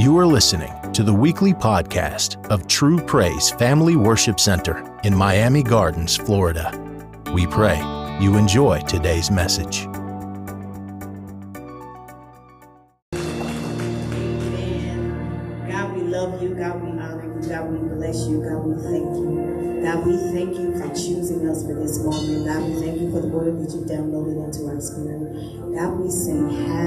You 0.00 0.16
are 0.16 0.24
listening 0.24 0.72
to 0.94 1.02
the 1.02 1.12
weekly 1.12 1.52
podcast 1.52 2.42
of 2.48 2.66
True 2.66 2.96
Praise 2.96 3.50
Family 3.50 3.96
Worship 3.96 4.40
Center 4.40 4.98
in 5.04 5.14
Miami 5.14 5.62
Gardens, 5.62 6.16
Florida. 6.16 6.72
We 7.34 7.46
pray 7.46 7.76
you 8.18 8.38
enjoy 8.38 8.80
today's 8.80 9.30
message. 9.30 9.84
God, 9.84 9.92
we 15.94 16.00
love 16.00 16.42
you. 16.42 16.54
God, 16.54 16.82
we 16.82 16.98
honor 16.98 17.38
you. 17.38 17.46
God, 17.46 17.70
we 17.70 17.78
bless 17.94 18.26
you. 18.26 18.40
God, 18.40 18.64
we 18.64 18.82
thank 18.82 19.04
you. 19.04 19.82
God, 19.84 20.06
we 20.06 20.16
thank 20.32 20.56
you 20.56 20.80
for 20.80 20.88
choosing 20.94 21.46
us 21.46 21.62
for 21.66 21.74
this 21.74 21.98
moment. 22.02 22.46
God, 22.46 22.62
we 22.62 22.80
thank 22.80 23.02
you 23.02 23.12
for 23.12 23.20
the 23.20 23.28
word 23.28 23.60
that 23.60 23.70
you 23.74 23.82
downloaded 23.84 24.46
into 24.46 24.66
our 24.66 24.80
spirit. 24.80 25.76
God, 25.76 26.00
we 26.00 26.10
say. 26.10 26.79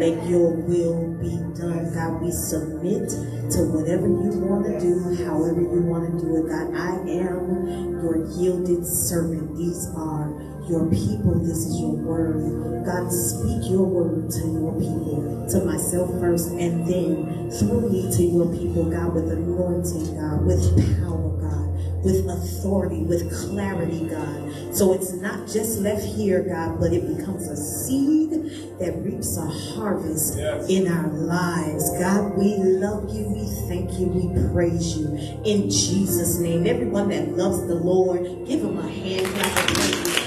Let 0.00 0.26
your 0.30 0.48
will 0.48 1.12
be 1.20 1.36
done. 1.60 1.92
God, 1.92 2.22
we 2.22 2.32
submit 2.32 3.10
to 3.52 3.68
whatever 3.68 4.08
you 4.08 4.32
want 4.40 4.64
to 4.64 4.80
do, 4.80 4.96
however 5.28 5.60
you 5.60 5.84
want 5.84 6.08
to 6.08 6.16
do 6.16 6.40
it. 6.40 6.48
God, 6.48 6.72
I 6.72 6.96
am 7.04 8.00
your 8.00 8.24
yielded 8.32 8.86
servant. 8.86 9.54
These 9.58 9.92
are 9.92 10.32
your 10.72 10.88
people. 10.88 11.36
This 11.44 11.68
is 11.68 11.80
your 11.84 11.92
word. 12.00 12.86
God, 12.88 13.12
speak 13.12 13.68
your 13.68 13.84
word 13.84 14.30
to 14.40 14.44
your 14.48 14.72
people, 14.80 15.44
to 15.52 15.68
myself 15.68 16.08
first, 16.16 16.48
and 16.56 16.88
then 16.88 17.52
through 17.52 17.92
me 17.92 18.08
to 18.08 18.22
your 18.24 18.48
people, 18.56 18.88
God, 18.88 19.12
with 19.12 19.28
anointing, 19.28 20.16
God, 20.16 20.48
with 20.48 20.64
power, 21.04 21.29
with 22.02 22.26
authority, 22.28 23.02
with 23.02 23.30
clarity, 23.30 24.08
God. 24.08 24.74
So 24.74 24.92
it's 24.92 25.12
not 25.12 25.46
just 25.48 25.80
left 25.80 26.04
here, 26.04 26.42
God, 26.42 26.80
but 26.80 26.92
it 26.92 27.16
becomes 27.16 27.46
a 27.48 27.56
seed 27.56 28.30
that 28.78 28.96
reaps 29.04 29.36
a 29.36 29.46
harvest 29.46 30.38
yes. 30.38 30.68
in 30.68 30.88
our 30.88 31.08
lives. 31.08 31.90
God, 31.98 32.36
we 32.38 32.56
love 32.56 33.14
you, 33.14 33.28
we 33.28 33.44
thank 33.68 33.98
you, 33.98 34.06
we 34.06 34.52
praise 34.52 34.96
you. 34.96 35.08
In 35.44 35.68
Jesus' 35.68 36.38
name, 36.38 36.66
everyone 36.66 37.08
that 37.10 37.36
loves 37.36 37.66
the 37.66 37.74
Lord, 37.74 38.22
give 38.46 38.62
him 38.62 38.78
a 38.78 38.88
hand 38.88 39.26
clap 39.26 39.58
of 39.58 39.66
praise. 39.74 40.20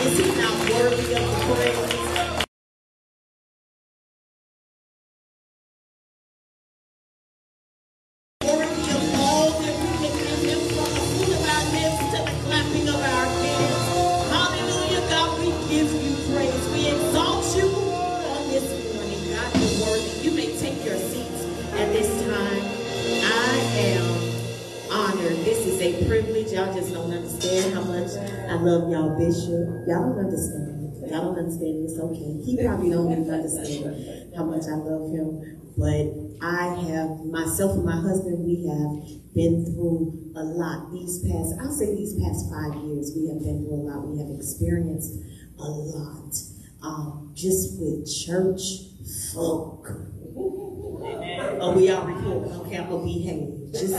Is 0.00 0.18
he 0.18 0.24
not 0.40 0.70
worthy 0.70 1.14
of 1.14 1.20
the 1.20 1.54
praise? 1.54 1.99
Understand. 31.40 31.80
Y'all 31.80 31.96
don't 31.96 32.12
understand. 32.12 32.20
It's 32.20 32.20
okay. 32.20 32.32
He 32.44 32.52
probably 32.60 32.90
don't 32.90 33.12
even 33.12 33.30
understand 33.30 34.34
how 34.36 34.44
much 34.44 34.64
I 34.68 34.76
love 34.76 35.10
him. 35.10 35.60
But 35.76 36.12
I 36.44 36.74
have, 36.92 37.24
myself 37.24 37.72
and 37.72 37.84
my 37.84 37.96
husband, 37.96 38.44
we 38.44 38.66
have 38.68 39.34
been 39.34 39.64
through 39.64 40.32
a 40.36 40.44
lot 40.44 40.92
these 40.92 41.20
past, 41.24 41.54
I'll 41.60 41.72
say 41.72 41.94
these 41.94 42.14
past 42.20 42.50
five 42.50 42.74
years, 42.84 43.12
we 43.16 43.28
have 43.28 43.40
been 43.40 43.64
through 43.64 43.74
a 43.74 43.84
lot. 43.88 44.06
We 44.08 44.18
have 44.20 44.30
experienced 44.30 45.14
a 45.58 45.70
lot. 45.70 46.34
Um, 46.82 47.32
just 47.34 47.80
with 47.80 48.08
church 48.08 48.60
folk. 49.32 49.86
Oh, 51.62 51.74
we 51.76 51.90
are 51.90 52.06
reporting 52.06 52.52
on 52.52 52.70
Campbell 52.70 53.04
Behave. 53.04 53.72
Just 53.72 53.94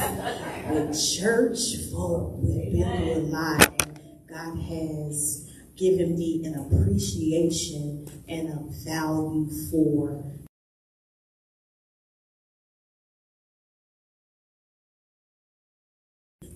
with 0.70 1.20
church 1.20 1.92
folk, 1.92 2.38
we've 2.38 2.72
been 2.72 2.98
through 2.98 3.14
a 3.14 3.24
lot. 3.30 3.88
God 4.30 4.58
has 4.58 5.51
given 5.82 6.16
me 6.16 6.44
an 6.46 6.54
appreciation 6.54 8.06
and 8.30 8.50
a 8.50 8.60
value 8.86 9.50
for 9.72 10.24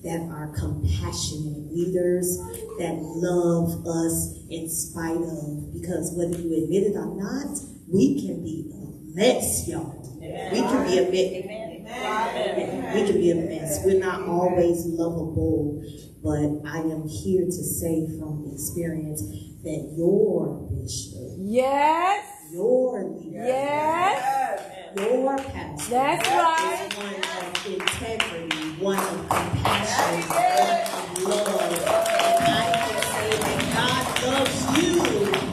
that 0.04 0.22
are 0.30 0.54
compassionate 0.56 1.74
leaders 1.74 2.38
that 2.78 2.96
love 3.02 3.84
us 3.88 4.38
in 4.52 4.70
spite 4.70 5.18
of. 5.18 5.74
Because 5.74 6.14
whether 6.16 6.40
you 6.40 6.64
admit 6.64 6.84
it 6.84 6.96
or 6.96 7.16
not 7.16 7.58
we 7.92 8.22
can 8.22 8.44
be 8.44 8.70
a 8.72 9.16
mess 9.16 9.68
y'all. 9.68 10.04
We 10.22 10.60
can 10.62 10.86
be 10.86 11.00
a 11.00 11.04
mess. 11.12 12.94
We 12.94 13.06
can 13.08 13.18
be 13.18 13.32
a 13.32 13.36
mess. 13.36 13.82
We're 13.84 14.00
not 14.00 14.28
always 14.28 14.86
lovable 14.86 15.84
but 16.26 16.42
I 16.66 16.80
am 16.80 17.08
here 17.08 17.46
to 17.46 17.52
say 17.52 18.08
from 18.18 18.50
experience 18.52 19.22
that 19.62 19.94
your 19.96 20.68
bishop, 20.72 21.38
yes, 21.38 22.26
your 22.52 23.04
leader, 23.04 23.46
yes, 23.46 24.98
your 24.98 25.38
pastor, 25.38 25.92
that's 25.92 26.28
right, 26.28 26.88
is 26.90 26.98
one 26.98 27.14
of 27.14 27.68
integrity, 27.68 28.72
one 28.82 28.98
of 28.98 29.30
compassion, 29.30 30.22
one 30.32 30.66
of 30.98 31.30
love. 31.30 32.08
And 32.18 32.42
I 32.50 32.74
can 32.74 32.98
say 33.06 33.30
that 33.46 33.62
God 33.78 34.06
loves 34.26 34.60
you 34.82 34.94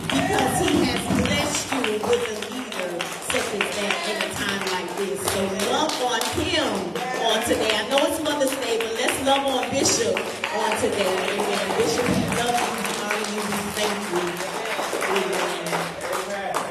because 0.09 0.57
He 0.65 0.85
has 0.89 1.05
blessed 1.21 1.69
you 1.71 1.85
with 2.01 2.33
a 2.33 2.37
leader 2.49 3.05
such 3.29 3.49
as 3.53 3.77
that 3.77 3.95
in 4.09 4.17
a 4.25 4.33
time 4.33 4.65
like 4.73 4.89
this. 4.97 5.21
So 5.21 5.41
love 5.71 5.93
on 6.01 6.23
Him 6.41 6.73
on 7.27 7.45
today. 7.45 7.77
I 7.77 7.89
know 7.91 8.07
it's 8.07 8.23
Mother's 8.23 8.57
Day, 8.65 8.79
but 8.79 8.95
let's 8.95 9.27
love 9.27 9.45
on 9.45 9.69
Bishop 9.69 10.32
today. 10.83 11.07
Amen. 11.07 11.79
Bishop, 11.79 12.09
we 12.09 12.15
love 12.43 12.59
you, 12.59 12.75
honor 13.05 13.27
you, 13.31 13.39
we 13.39 13.55
thank 13.79 14.03
you. 14.11 14.25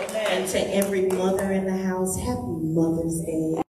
Amen. 0.09 0.27
And 0.29 0.43
to 0.49 0.59
every 0.75 1.03
mother 1.07 1.49
in 1.53 1.63
the 1.65 1.77
house, 1.77 2.17
happy 2.19 2.59
Mother's 2.59 3.21
Day. 3.21 3.61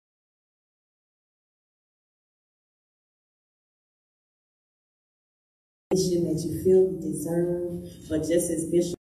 That 5.91 5.99
you 5.99 6.63
feel 6.63 6.89
you 6.89 6.99
deserve, 6.99 7.85
but 8.09 8.19
just 8.27 8.49
as 8.49 8.65
Bishop 8.71 9.00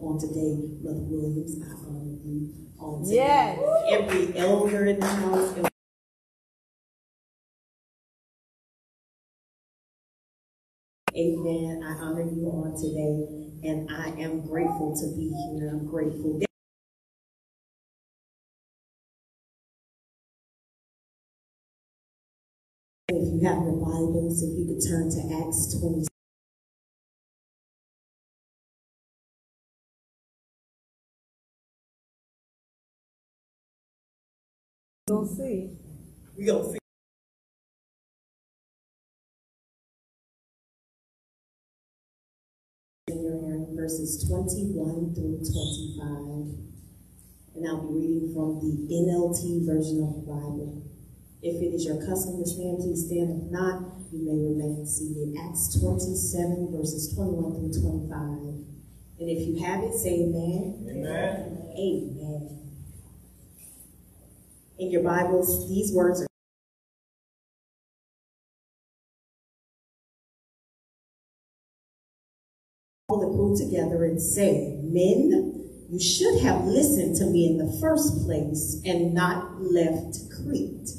on 0.00 0.18
today, 0.18 0.56
Brother 0.82 1.04
Williams. 1.10 1.56
I 1.62 1.72
honor 1.86 2.16
you 2.24 2.54
on 2.78 3.04
today. 3.04 3.16
Yes. 3.16 3.58
Every 3.90 4.38
elder 4.38 4.86
in 4.86 5.00
the 5.00 5.06
house. 5.06 5.54
Amen. 11.16 11.82
I 11.84 11.92
honor 12.04 12.22
you 12.22 12.46
on 12.46 12.74
today, 12.78 13.68
and 13.68 13.90
I 13.90 14.10
am 14.22 14.46
grateful 14.46 14.94
to 14.96 15.16
be 15.16 15.28
here. 15.28 15.70
I'm 15.70 15.86
grateful. 15.86 16.40
If 23.08 23.32
you 23.34 23.48
have 23.48 23.64
your 23.64 23.74
Bibles, 23.80 24.42
if 24.42 24.58
you 24.58 24.66
could 24.66 24.82
turn 24.86 25.10
to 25.10 25.44
Acts 25.46 25.78
20. 25.80 26.06
We'll 35.08 35.24
see. 35.24 35.70
We 36.36 36.44
gonna 36.44 36.70
see. 36.70 36.78
Verses 43.74 44.28
21 44.28 45.14
through 45.14 45.40
25. 45.40 46.60
And 47.56 47.66
I'll 47.66 47.88
be 47.88 47.94
reading 47.94 48.34
from 48.34 48.60
the 48.60 48.92
NLT 48.92 49.64
version 49.64 50.04
of 50.04 50.12
the 50.12 50.26
Bible. 50.28 50.84
If 51.40 51.62
it 51.62 51.74
is 51.74 51.86
your 51.86 52.04
custom 52.04 52.42
to 52.42 52.46
stand, 52.46 52.78
please 52.78 53.06
stand. 53.06 53.44
If 53.44 53.50
not, 53.50 53.80
you 54.12 54.28
may 54.28 54.36
remain 54.36 54.84
seated. 54.84 55.36
Acts 55.40 55.80
27, 55.80 56.76
verses 56.76 57.14
21 57.14 57.72
through 57.72 57.80
25. 57.80 58.12
And 59.20 59.30
if 59.30 59.48
you 59.48 59.64
have 59.64 59.84
it, 59.84 59.94
say 59.94 60.20
amen. 60.20 60.84
Amen. 60.84 61.72
Amen 61.78 62.67
in 64.78 64.90
your 64.90 65.02
Bibles, 65.02 65.68
these 65.68 65.92
words 65.92 66.22
are 66.22 66.26
all 73.08 73.20
the 73.20 73.34
crew 73.36 73.56
together 73.56 74.04
and 74.04 74.22
said, 74.22 74.84
Men, 74.84 75.86
you 75.90 76.00
should 76.00 76.40
have 76.42 76.64
listened 76.64 77.16
to 77.16 77.26
me 77.26 77.46
in 77.46 77.58
the 77.58 77.78
first 77.80 78.24
place 78.24 78.80
and 78.84 79.14
not 79.14 79.60
left 79.60 80.18
Crete. 80.30 80.90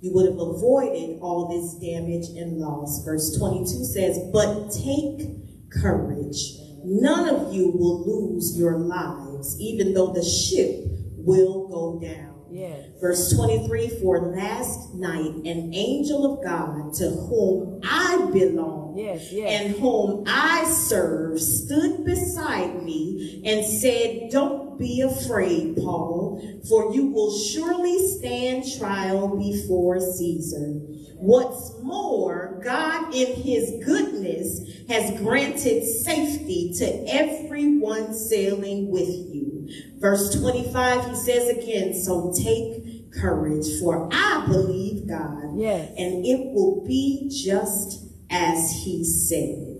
you 0.00 0.12
would 0.12 0.26
have 0.26 0.38
avoided 0.38 1.18
all 1.20 1.48
this 1.48 1.74
damage 1.80 2.28
and 2.36 2.58
loss. 2.58 3.02
Verse 3.04 3.36
22 3.36 3.84
says, 3.84 4.18
But 4.32 4.70
take 4.70 5.70
courage. 5.72 6.58
None 6.84 7.28
of 7.34 7.54
you 7.54 7.70
will 7.70 8.06
lose 8.06 8.56
your 8.58 8.78
lives, 8.78 9.58
even 9.58 9.94
though 9.94 10.12
the 10.12 10.22
ship 10.22 10.84
will 11.16 11.68
go 11.68 11.98
down. 12.06 12.33
Yes. 12.54 12.86
Verse 13.00 13.34
23 13.34 14.00
For 14.00 14.32
last 14.36 14.94
night, 14.94 15.34
an 15.44 15.74
angel 15.74 16.38
of 16.38 16.44
God 16.44 16.94
to 16.94 17.10
whom 17.10 17.80
I 17.82 18.30
belong 18.32 18.96
Yes, 18.96 19.32
yes. 19.32 19.50
and 19.60 19.74
whom 19.74 20.22
I 20.28 20.64
serve 20.64 21.40
stood 21.40 22.04
beside 22.04 22.84
me 22.84 23.42
and 23.44 23.66
said, 23.66 24.30
Don't 24.30 24.78
be 24.78 25.00
afraid, 25.00 25.76
Paul, 25.76 26.40
for 26.68 26.94
you 26.94 27.06
will 27.06 27.36
surely 27.36 27.98
stand 28.18 28.64
trial 28.78 29.36
before 29.36 29.98
Caesar. 29.98 30.80
What's 31.16 31.80
more, 31.82 32.60
God 32.64 33.14
in 33.14 33.34
his 33.40 33.84
goodness 33.84 34.60
has 34.88 35.18
granted 35.20 35.84
safety 35.84 36.72
to 36.78 36.84
everyone 37.08 38.12
sailing 38.14 38.90
with 38.90 39.08
you. 39.08 39.68
Verse 39.98 40.34
25, 40.38 41.10
he 41.10 41.14
says 41.16 41.48
again, 41.48 41.94
So 41.94 42.32
take 42.36 43.12
courage, 43.12 43.66
for 43.80 44.08
I 44.12 44.44
believe 44.48 45.08
God, 45.08 45.56
Yes. 45.58 45.92
and 45.96 46.24
it 46.26 46.52
will 46.52 46.84
be 46.84 47.30
just 47.30 48.04
as 48.30 48.82
he 48.84 49.04
said. 49.04 49.73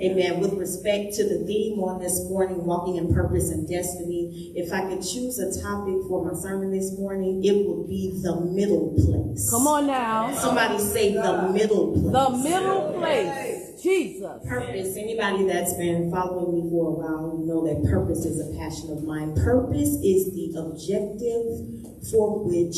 Amen. 0.00 0.40
With 0.40 0.54
respect 0.54 1.14
to 1.14 1.24
the 1.24 1.44
theme 1.46 1.78
on 1.80 2.00
this 2.00 2.24
morning, 2.28 2.64
walking 2.64 2.96
in 2.96 3.12
purpose 3.12 3.50
and 3.50 3.68
destiny, 3.68 4.52
if 4.56 4.72
I 4.72 4.82
could 4.88 5.02
choose 5.02 5.38
a 5.38 5.60
topic 5.60 5.96
for 6.08 6.24
my 6.24 6.38
sermon 6.38 6.70
this 6.70 6.98
morning, 6.98 7.44
it 7.44 7.66
would 7.66 7.86
be 7.86 8.18
the 8.22 8.40
middle 8.40 8.94
place. 8.94 9.50
Come 9.50 9.66
on 9.66 9.86
now. 9.86 10.34
Somebody 10.34 10.78
say 10.78 11.12
the 11.12 11.50
middle 11.52 11.92
place. 11.92 12.12
The 12.12 12.30
middle 12.48 12.92
place. 12.98 13.82
Jesus. 13.82 14.46
Purpose. 14.46 14.96
Anybody 14.96 15.44
that's 15.44 15.74
been 15.74 16.10
following 16.10 16.64
me 16.64 16.70
for 16.70 16.88
a 16.88 16.92
while, 16.92 17.38
you 17.38 17.46
know 17.46 17.66
that 17.66 17.90
purpose 17.90 18.24
is 18.24 18.40
a 18.40 18.58
passion 18.58 18.90
of 18.90 19.04
mine. 19.04 19.34
Purpose 19.34 19.96
is 20.02 20.32
the 20.32 20.54
objective 20.58 22.08
for 22.10 22.44
which 22.44 22.76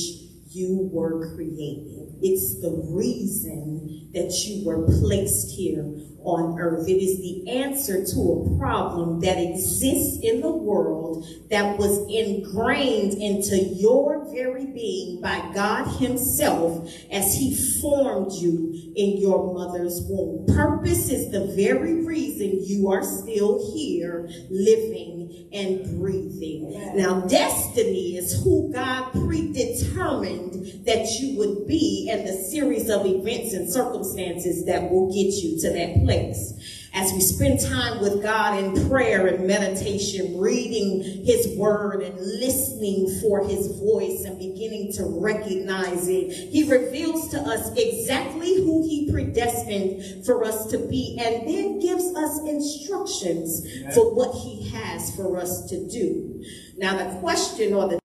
you 0.50 0.88
were 0.92 1.34
created. 1.34 2.14
It's 2.22 2.60
the 2.60 2.70
reason 2.90 4.10
that 4.12 4.30
you 4.44 4.64
were 4.66 4.86
placed 4.86 5.56
here 5.56 5.82
on 6.24 6.58
earth. 6.58 6.88
It 6.88 7.02
is 7.02 7.18
the 7.18 7.50
answer 7.50 8.04
to 8.04 8.20
a 8.20 8.58
problem 8.58 9.20
that 9.20 9.38
exists 9.38 10.18
in 10.22 10.40
the 10.40 10.50
world 10.50 11.26
that 11.50 11.78
was 11.78 11.98
ingrained 12.08 13.14
into 13.14 13.56
your 13.56 14.24
very 14.32 14.66
being 14.66 15.20
by 15.20 15.50
God 15.54 15.86
Himself 15.98 16.88
as 17.10 17.34
He 17.34 17.54
formed 17.80 18.32
you 18.32 18.92
in 18.96 19.18
your 19.18 19.52
mother's 19.54 20.00
womb. 20.08 20.46
Purpose 20.46 21.10
is 21.10 21.30
the 21.30 21.52
very 21.56 22.04
reason 22.04 22.60
you 22.64 22.90
are 22.90 23.02
still 23.02 23.72
here 23.74 24.28
living 24.50 25.21
and 25.52 25.98
breathing. 25.98 26.96
Now, 26.96 27.20
destiny 27.22 28.16
is 28.16 28.42
who 28.42 28.72
God 28.72 29.12
predetermined 29.12 30.84
that 30.84 31.06
you 31.20 31.38
would 31.38 31.66
be 31.66 32.08
and 32.10 32.26
the 32.26 32.32
series 32.32 32.88
of 32.88 33.06
events 33.06 33.52
and 33.52 33.70
circumstances 33.70 34.64
that 34.66 34.90
will 34.90 35.08
get 35.12 35.34
you 35.42 35.60
to 35.60 35.70
that 35.70 36.04
place 36.04 36.81
as 36.94 37.12
we 37.12 37.20
spend 37.20 37.58
time 37.60 38.00
with 38.00 38.22
God 38.22 38.62
in 38.62 38.88
prayer 38.88 39.26
and 39.26 39.46
meditation, 39.46 40.38
reading 40.38 41.24
His 41.24 41.56
Word 41.56 42.02
and 42.02 42.18
listening 42.18 43.18
for 43.20 43.46
His 43.46 43.78
voice 43.78 44.24
and 44.24 44.38
beginning 44.38 44.92
to 44.94 45.04
recognize 45.04 46.06
it, 46.08 46.50
He 46.50 46.70
reveals 46.70 47.28
to 47.30 47.40
us 47.40 47.72
exactly 47.76 48.56
who 48.56 48.86
He 48.86 49.10
predestined 49.10 50.26
for 50.26 50.44
us 50.44 50.66
to 50.66 50.78
be 50.78 51.18
and 51.18 51.48
then 51.48 51.78
gives 51.80 52.14
us 52.14 52.40
instructions 52.46 53.66
for 53.94 54.14
what 54.14 54.34
He 54.34 54.68
has 54.70 55.14
for 55.16 55.38
us 55.38 55.68
to 55.70 55.88
do. 55.88 56.44
Now, 56.76 56.96
the 56.96 57.18
question 57.20 57.72
or 57.72 57.88
the 57.88 58.01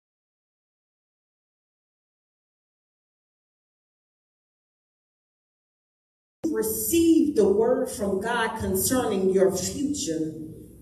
received 6.54 7.36
the 7.36 7.48
word 7.48 7.90
from 7.90 8.20
God 8.20 8.58
concerning 8.58 9.30
your 9.30 9.54
future, 9.54 10.32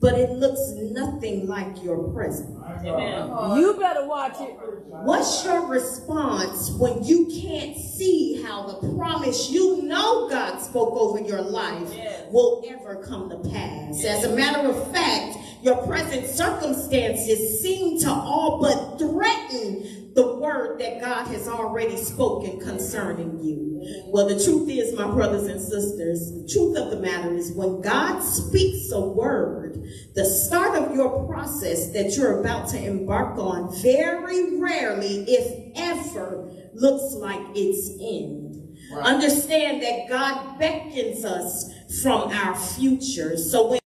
but 0.01 0.15
it 0.15 0.31
looks 0.31 0.61
nothing 0.93 1.47
like 1.47 1.83
your 1.83 2.13
present. 2.13 2.51
You 2.85 3.77
better 3.79 4.07
watch 4.07 4.41
it. 4.41 4.57
What's 4.89 5.45
your 5.45 5.67
response 5.67 6.71
when 6.73 7.05
you 7.05 7.27
can't 7.27 7.77
see 7.77 8.43
how 8.43 8.67
the 8.67 8.95
promise 8.95 9.51
you 9.51 9.83
know 9.83 10.29
God 10.29 10.59
spoke 10.59 10.93
over 10.93 11.21
your 11.21 11.41
life 11.41 11.89
will 12.31 12.65
ever 12.69 13.03
come 13.05 13.31
to 13.31 13.49
pass? 13.51 14.05
As 14.05 14.25
a 14.25 14.37
matter 14.37 14.69
of 14.69 14.93
fact, 14.93 15.39
your 15.63 15.77
present 15.87 16.27
circumstances 16.27 17.61
seem 17.63 18.01
to 18.01 18.11
all 18.11 18.61
but 18.61 18.99
threaten 18.99 20.02
the 20.15 20.37
word 20.37 20.79
that 20.81 21.01
God 21.01 21.27
has 21.29 21.49
already 21.49 21.97
spoken 21.97 22.61
concerning 22.61 23.39
you. 23.43 23.71
Well, 24.07 24.29
the 24.29 24.43
truth 24.43 24.69
is, 24.69 24.95
my 24.97 25.11
brothers 25.11 25.47
and 25.47 25.61
sisters, 25.61 26.31
the 26.33 26.49
truth 26.53 26.77
of 26.77 26.91
the 26.91 27.01
matter 27.01 27.35
is 27.35 27.53
when 27.53 27.81
God 27.81 28.21
speaks 28.21 28.93
a 28.93 29.01
word, 29.01 29.83
the 30.15 30.25
start 30.25 30.81
of 30.81 30.95
your 30.95 31.27
process 31.27 31.93
that 31.93 32.15
you're 32.17 32.41
about 32.41 32.69
to 32.71 32.79
embark 32.79 33.39
on 33.39 33.75
very 33.83 34.61
rarely, 34.61 35.25
if 35.27 35.73
ever, 35.77 36.49
looks 36.75 37.15
like 37.15 37.41
its 37.55 37.91
end. 38.01 38.77
Understand 39.01 39.83
that 39.83 40.09
God 40.09 40.59
beckons 40.59 41.25
us 41.25 41.73
from 42.03 42.31
our 42.31 42.55
future. 42.55 43.37
So 43.37 43.69
when 43.69 43.82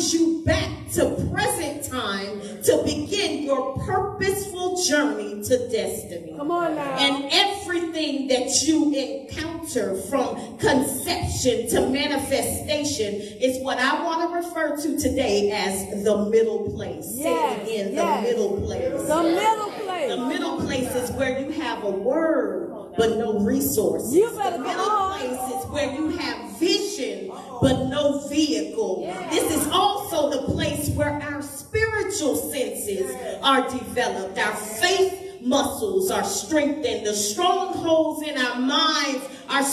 brings 0.00 0.14
you 0.14 0.42
back 0.46 0.70
to 0.92 1.28
present 1.30 1.84
time 1.84 2.40
to 2.62 2.82
begin 2.86 3.42
your 3.42 3.76
purposeful 3.84 4.82
journey 4.84 5.42
to 5.44 5.68
destiny. 5.68 6.34
Come 6.38 6.50
on 6.50 6.74
now. 6.74 6.96
And 6.98 7.28
everything 7.30 8.28
that 8.28 8.48
you 8.62 8.94
encounter 8.94 9.96
from 10.08 10.56
conception 10.58 11.68
to 11.70 11.88
manifestation 11.90 13.14
is 13.40 13.62
what 13.62 13.78
I 13.78 14.02
want 14.02 14.30
to 14.30 14.36
refer 14.48 14.76
to 14.76 14.98
today 14.98 15.50
as 15.50 16.02
the 16.02 16.24
middle 16.30 16.70
place. 16.70 17.04
Say 17.16 17.22
Yes, 17.24 17.58
it 17.60 17.62
again, 17.62 17.92
yes. 17.94 18.22
the 18.24 18.30
middle 18.32 18.56
place. 18.62 19.06
The 19.06 19.22
middle 19.22 19.70
place. 19.84 20.08
The 20.08 20.26
middle 20.26 20.60
place 20.60 20.94
is 20.94 21.10
where 21.12 21.38
you 21.40 21.50
have 21.60 21.84
a 21.84 21.90
word 21.90 22.69
but 23.00 23.16
no 23.16 23.38
resources. 23.38 24.14
You 24.14 24.30
better 24.36 24.58
the 24.58 24.62
middle 24.62 24.90
on. 24.90 25.18
place 25.18 25.54
is 25.54 25.66
where 25.70 25.90
you 25.90 26.08
have 26.18 26.58
vision 26.58 27.32
but 27.62 27.86
no 27.86 28.28
vehicle. 28.28 29.06
This 29.30 29.56
is 29.56 29.66
also 29.72 30.28
the 30.28 30.52
place 30.52 30.90
where 30.90 31.18
our 31.22 31.40
spiritual 31.40 32.36
senses 32.36 33.10
are 33.42 33.66
developed. 33.70 34.38
Our 34.38 34.54
faith 34.54 35.40
muscles 35.40 36.10
are 36.10 36.24
strengthened. 36.24 37.06
The 37.06 37.14
strongholds 37.14 38.28
in 38.28 38.36
our 38.36 38.60
minds 38.60 39.24
are 39.48 39.64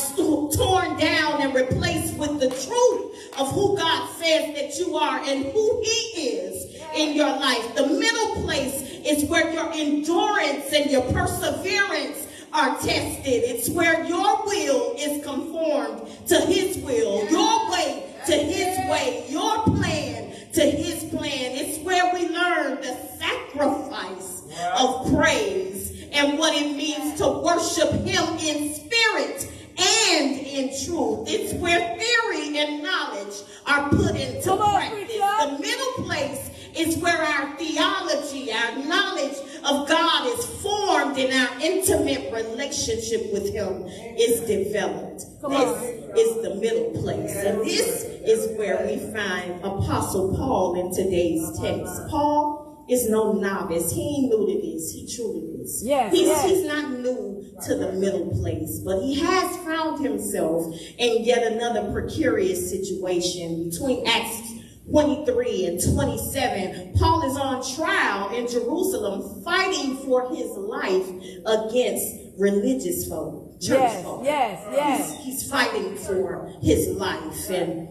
torn 0.56 0.98
down 0.98 1.42
and 1.42 1.54
replaced 1.54 2.16
with 2.16 2.40
the 2.40 2.48
truth 2.50 3.40
of 3.40 3.52
who 3.52 3.76
God 3.76 4.10
says 4.16 4.56
that 4.56 4.80
you 4.80 4.96
are 4.96 5.20
and 5.20 5.44
who 5.48 5.82
He 5.84 6.22
is 6.22 6.82
in 6.96 7.14
your 7.14 7.38
life. 7.38 7.76
The 7.76 7.88
middle 7.88 8.44
place 8.44 8.84
is 9.06 9.30
where 9.30 9.52
your 9.52 9.70
endurance 9.74 10.72
and 10.72 10.90
your 10.90 11.04
perseverance 11.12 12.27
are 12.54 12.76
tested. 12.80 13.44
It's 13.44 13.70
where 13.70 14.04
your 14.06 14.46
will 14.46 14.96
is 14.98 15.24
conformed 15.24 16.08
to 16.28 16.40
his 16.42 16.78
will, 16.78 17.30
your 17.30 17.72
way 17.72 18.04
to 18.26 18.34
his 18.34 18.78
way, 18.90 19.26
your 19.30 19.64
plan 19.64 20.34
to 20.54 20.62
his 20.62 21.04
plan. 21.06 21.56
It's 21.56 21.80
where 21.80 22.14
we 22.14 22.30
learn 22.30 22.82
the 22.82 22.98
sacrifice 23.18 24.44
of 24.80 25.14
praise 25.14 26.06
and 26.12 26.38
what 26.40 26.54
it 26.56 26.76
means 26.76 27.20
to 27.20 27.28
worship 27.28 27.92
him 27.92 28.26
in 28.40 28.74
spirit 28.74 29.52
and 29.80 30.40
in 30.40 30.68
truth. 30.86 31.28
It's 31.28 31.54
where 31.54 31.80
theory 31.98 32.58
and 32.58 32.84
knowledge 32.84 33.36
are 33.66 33.90
put 33.90 34.16
into 34.16 34.56
practice. 34.58 35.08
The 35.08 35.58
middle 35.60 36.06
place 36.06 36.50
is 36.78 36.98
where 36.98 37.22
our 37.22 37.56
theology, 37.58 38.52
our 38.52 38.78
knowledge 38.86 39.38
of 39.64 39.88
God 39.88 40.28
is 40.28 40.46
formed 40.62 41.18
and 41.18 41.34
our 41.34 41.60
intimate 41.62 42.32
relationship 42.32 43.34
with 43.34 43.52
Him 43.54 43.84
is 44.18 44.42
developed. 44.42 45.26
This 45.50 46.18
is 46.18 46.44
the 46.44 46.56
middle 46.56 47.02
place. 47.02 47.36
And 47.36 47.62
this 47.62 48.04
is 48.04 48.58
where 48.58 48.86
we 48.86 48.98
find 49.14 49.64
Apostle 49.64 50.36
Paul 50.36 50.80
in 50.80 50.94
today's 50.94 51.60
text. 51.60 52.08
Paul 52.10 52.86
is 52.90 53.10
no 53.10 53.34
novice. 53.34 53.92
He 53.92 54.02
ain't 54.02 54.30
new 54.30 54.48
to 54.48 54.62
this. 54.62 54.92
He 54.92 55.14
truly 55.14 55.62
is. 55.62 55.84
Yes, 55.84 56.14
he's, 56.14 56.28
yes. 56.28 56.46
he's 56.46 56.66
not 56.66 56.92
new 56.92 57.44
to 57.66 57.76
the 57.76 57.92
middle 57.94 58.30
place, 58.40 58.80
but 58.86 59.02
he 59.02 59.20
has 59.20 59.58
found 59.58 60.04
himself 60.04 60.74
in 60.98 61.24
yet 61.24 61.52
another 61.52 61.92
precarious 61.92 62.70
situation 62.70 63.70
between 63.70 64.08
Acts 64.08 64.47
23 64.90 65.66
and 65.66 65.94
27, 65.96 66.94
Paul 66.98 67.30
is 67.30 67.38
on 67.38 67.76
trial 67.76 68.34
in 68.34 68.48
Jerusalem 68.48 69.44
fighting 69.44 69.98
for 69.98 70.34
his 70.34 70.50
life 70.52 71.08
against 71.46 72.16
religious 72.40 73.08
folk, 73.08 73.60
church 73.60 73.80
Yes, 73.80 74.04
folk. 74.04 74.22
yes, 74.24 74.68
yes. 74.72 75.18
He's, 75.24 75.42
he's 75.42 75.52
fighting 75.52 75.96
for 75.98 76.54
his 76.62 76.88
life 76.90 77.50
and 77.50 77.90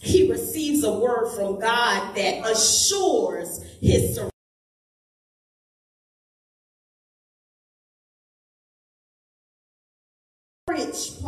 he 0.00 0.30
receives 0.30 0.84
a 0.84 0.92
word 0.96 1.34
from 1.34 1.58
God 1.58 2.14
that 2.14 2.48
assures 2.48 3.60
his 3.80 4.14
surrender. 4.14 4.30
Encourage 10.68 11.22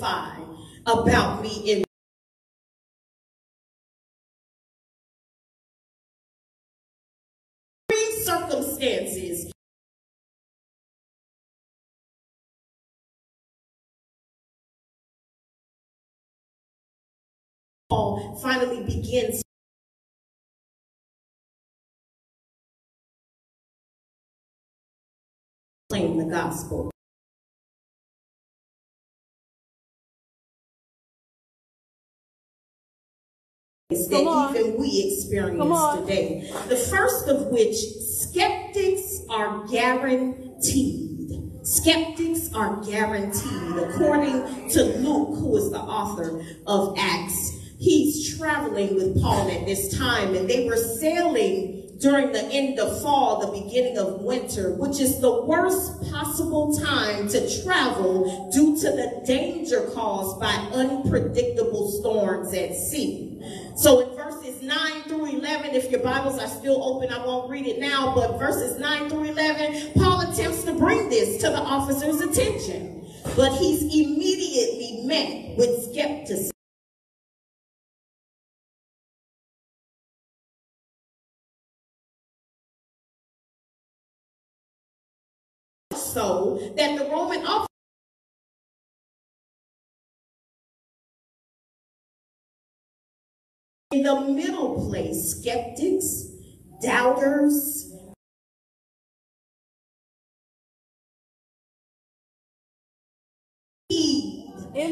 Paul 0.00 0.38
about 0.86 1.42
me 1.42 1.62
in 1.70 1.84
three 7.90 8.22
circumstances 8.24 9.52
Paul 17.90 18.38
finally 18.40 18.84
begins 18.84 19.42
proclaim 25.90 26.18
the 26.18 26.24
gospel. 26.24 26.89
That 33.90 34.50
even 34.54 34.78
we 34.78 35.12
experience 35.12 36.00
today. 36.00 36.50
The 36.68 36.76
first 36.76 37.28
of 37.28 37.46
which, 37.46 37.74
skeptics 37.74 39.20
are 39.28 39.66
guaranteed. 39.66 41.10
Skeptics 41.62 42.52
are 42.54 42.76
guaranteed. 42.84 43.76
According 43.76 44.70
to 44.70 44.82
Luke, 44.98 45.38
who 45.38 45.56
is 45.56 45.70
the 45.70 45.78
author 45.78 46.42
of 46.66 46.94
Acts, 46.98 47.58
he's 47.78 48.36
traveling 48.38 48.94
with 48.94 49.20
Paul 49.20 49.50
at 49.50 49.66
this 49.66 49.96
time, 49.98 50.34
and 50.34 50.48
they 50.48 50.66
were 50.66 50.76
sailing 50.76 51.79
during 52.00 52.32
the 52.32 52.42
end 52.46 52.78
of 52.78 53.02
fall, 53.02 53.40
the 53.40 53.60
beginning 53.62 53.98
of 53.98 54.22
winter, 54.22 54.72
which 54.72 54.98
is 55.00 55.20
the 55.20 55.42
worst 55.42 56.10
possible 56.10 56.74
time 56.78 57.28
to 57.28 57.62
travel 57.62 58.50
due 58.50 58.74
to 58.80 58.90
the 58.90 59.22
danger 59.26 59.82
caused 59.94 60.40
by 60.40 60.52
unpredictable 60.72 61.90
storms 61.90 62.54
at 62.54 62.74
sea. 62.74 63.38
So 63.76 64.00
in 64.00 64.16
verses 64.16 64.62
9 64.62 65.02
through 65.02 65.26
11, 65.26 65.74
if 65.74 65.90
your 65.90 66.00
Bibles 66.00 66.38
are 66.38 66.48
still 66.48 66.82
open, 66.82 67.12
I 67.12 67.24
won't 67.24 67.50
read 67.50 67.66
it 67.66 67.78
now, 67.78 68.14
but 68.14 68.38
verses 68.38 68.78
9 68.78 69.10
through 69.10 69.24
11, 69.24 69.92
Paul 69.94 70.30
attempts 70.30 70.64
to 70.64 70.72
bring 70.72 71.10
this 71.10 71.36
to 71.42 71.50
the 71.50 71.60
officer's 71.60 72.22
attention. 72.22 73.06
But 73.36 73.52
he's 73.58 73.82
immediately 73.82 75.02
met 75.04 75.58
with 75.58 75.90
skepticism. 75.90 76.59
That 86.60 86.98
the 86.98 87.06
Roman 87.10 87.46
officer 87.46 87.66
in 93.92 94.02
the 94.02 94.20
middle 94.20 94.88
place, 94.88 95.36
skeptics, 95.36 96.26
doubters, 96.82 97.92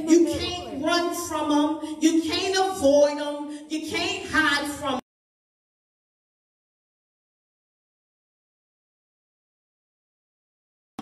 you 0.09 0.27
can't 0.27 0.69
place. 0.71 0.83
run 0.85 1.15
from 1.29 1.51
them. 1.51 1.97
You 2.01 2.23
can't 2.23 2.57
avoid 2.57 3.19
them. 3.19 3.67
You 3.69 3.89
can't 3.91 4.31
hide 4.31 4.67
from 4.73 4.95
'em. 4.95 5.08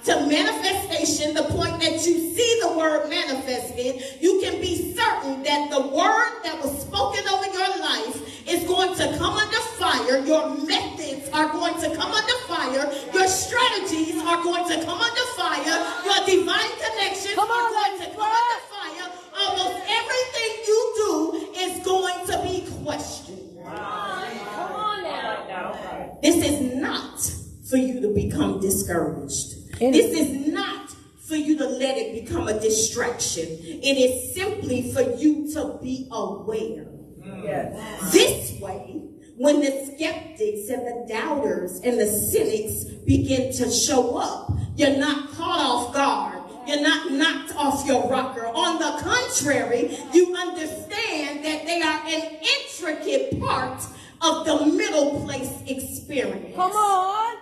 To 0.07 0.25
manifestation, 0.25 1.35
the 1.35 1.43
point 1.51 1.81
that 1.81 1.95
you 2.07 2.15
see 2.31 2.61
the 2.63 2.79
word 2.79 3.11
manifested, 3.11 4.23
you 4.23 4.41
can 4.41 4.61
be 4.61 4.95
certain 4.95 5.43
that 5.43 5.69
the 5.69 5.81
word 5.81 6.33
that 6.45 6.63
was 6.63 6.81
spoken 6.81 7.27
over 7.27 7.47
your 7.51 7.67
life 7.83 8.47
is 8.47 8.63
going 8.69 8.95
to 8.95 9.19
come 9.19 9.35
under 9.35 9.59
fire. 9.83 10.25
Your 10.25 10.55
methods 10.63 11.29
are 11.31 11.51
going 11.51 11.75
to 11.83 11.91
come 11.97 12.13
under 12.13 12.39
fire. 12.47 12.87
Your 13.13 13.27
strategies 13.27 14.23
are 14.23 14.41
going 14.45 14.63
to 14.71 14.85
come 14.85 15.01
under 15.01 15.27
fire. 15.35 15.75
Your 16.05 16.23
divine 16.25 16.71
connections 16.79 17.35
Come 17.35 17.51
on, 17.51 17.67
are 17.67 17.71
going 17.75 17.99
to 18.07 18.17
come 18.17 18.31
under 18.31 18.61
fire. 18.71 19.11
Almost 19.37 19.91
everything 19.91 20.51
you 20.71 20.93
do 21.03 21.51
is 21.59 21.85
going 21.85 22.27
to 22.29 22.43
be 22.47 22.65
questioned. 22.85 23.59
Come 23.65 23.75
on 23.75 25.03
now. 25.03 26.19
This 26.23 26.37
is 26.47 26.77
not 26.77 27.19
for 27.69 27.77
you 27.77 28.01
to 28.03 28.15
become 28.15 28.61
discouraged. 28.61 29.56
It 29.81 29.93
This 29.93 30.13
is 30.19 30.53
not 30.53 30.91
for 31.27 31.37
you 31.37 31.59
to 31.59 31.67
let 31.67 31.99
it 31.99 32.25
become 32.25 32.49
a 32.49 32.59
distraction. 32.59 33.47
It 33.47 33.99
is 33.99 34.35
simply 34.35 34.93
for 34.93 35.03
you 35.03 35.53
to 35.53 35.79
be 35.83 36.09
aware. 36.11 36.87
This 38.11 38.59
way, 38.61 39.03
when 39.37 39.61
the 39.61 39.93
skeptics 39.95 40.71
and 40.71 40.87
the 40.87 41.07
doubters 41.09 41.81
and 41.85 41.99
the 41.99 42.07
cynics 42.07 42.85
begin 43.05 43.53
to 43.55 43.71
show 43.71 44.17
up, 44.17 44.53
you're 44.77 44.97
not 44.97 45.31
caught 45.33 45.61
off 45.61 45.95
guard. 45.95 46.39
You're 46.67 46.81
not 46.81 47.13
knocked 47.13 47.55
off 47.55 47.87
your 47.87 48.09
rocker. 48.09 48.47
On 48.47 48.79
the 48.79 49.03
contrary, 49.03 49.99
you 50.13 50.35
understand 50.35 51.45
that 51.45 51.67
they 51.67 51.83
are 51.83 52.01
an 52.07 52.39
intricate 52.41 53.41
part 53.41 53.83
of 54.23 54.47
the 54.47 54.67
middle 54.67 55.23
place 55.25 55.53
experience. 55.67 56.57
Come 56.57 56.73
on. 56.73 57.36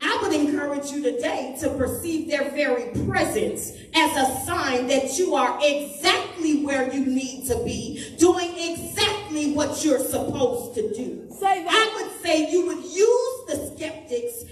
I 0.00 0.18
would 0.22 0.32
encourage 0.32 0.90
you 0.90 1.02
today 1.02 1.56
to 1.60 1.70
perceive 1.70 2.28
their 2.28 2.50
very 2.50 2.90
presence 3.06 3.72
as 3.94 4.16
a 4.16 4.44
sign 4.46 4.86
that 4.88 5.18
you 5.18 5.34
are 5.34 5.58
exactly 5.62 6.64
where 6.64 6.92
you 6.92 7.04
need 7.04 7.46
to 7.48 7.62
be, 7.64 8.16
doing 8.18 8.52
exactly 8.56 9.52
what 9.52 9.84
you're 9.84 9.98
supposed 9.98 10.74
to 10.74 10.94
do. 10.94 11.28
I 11.42 11.92
would 11.96 12.22
say 12.22 12.50
you 12.50 12.66
would 12.66 12.84
use 12.84 13.46
the 13.48 13.74
skeptic's 13.74 14.44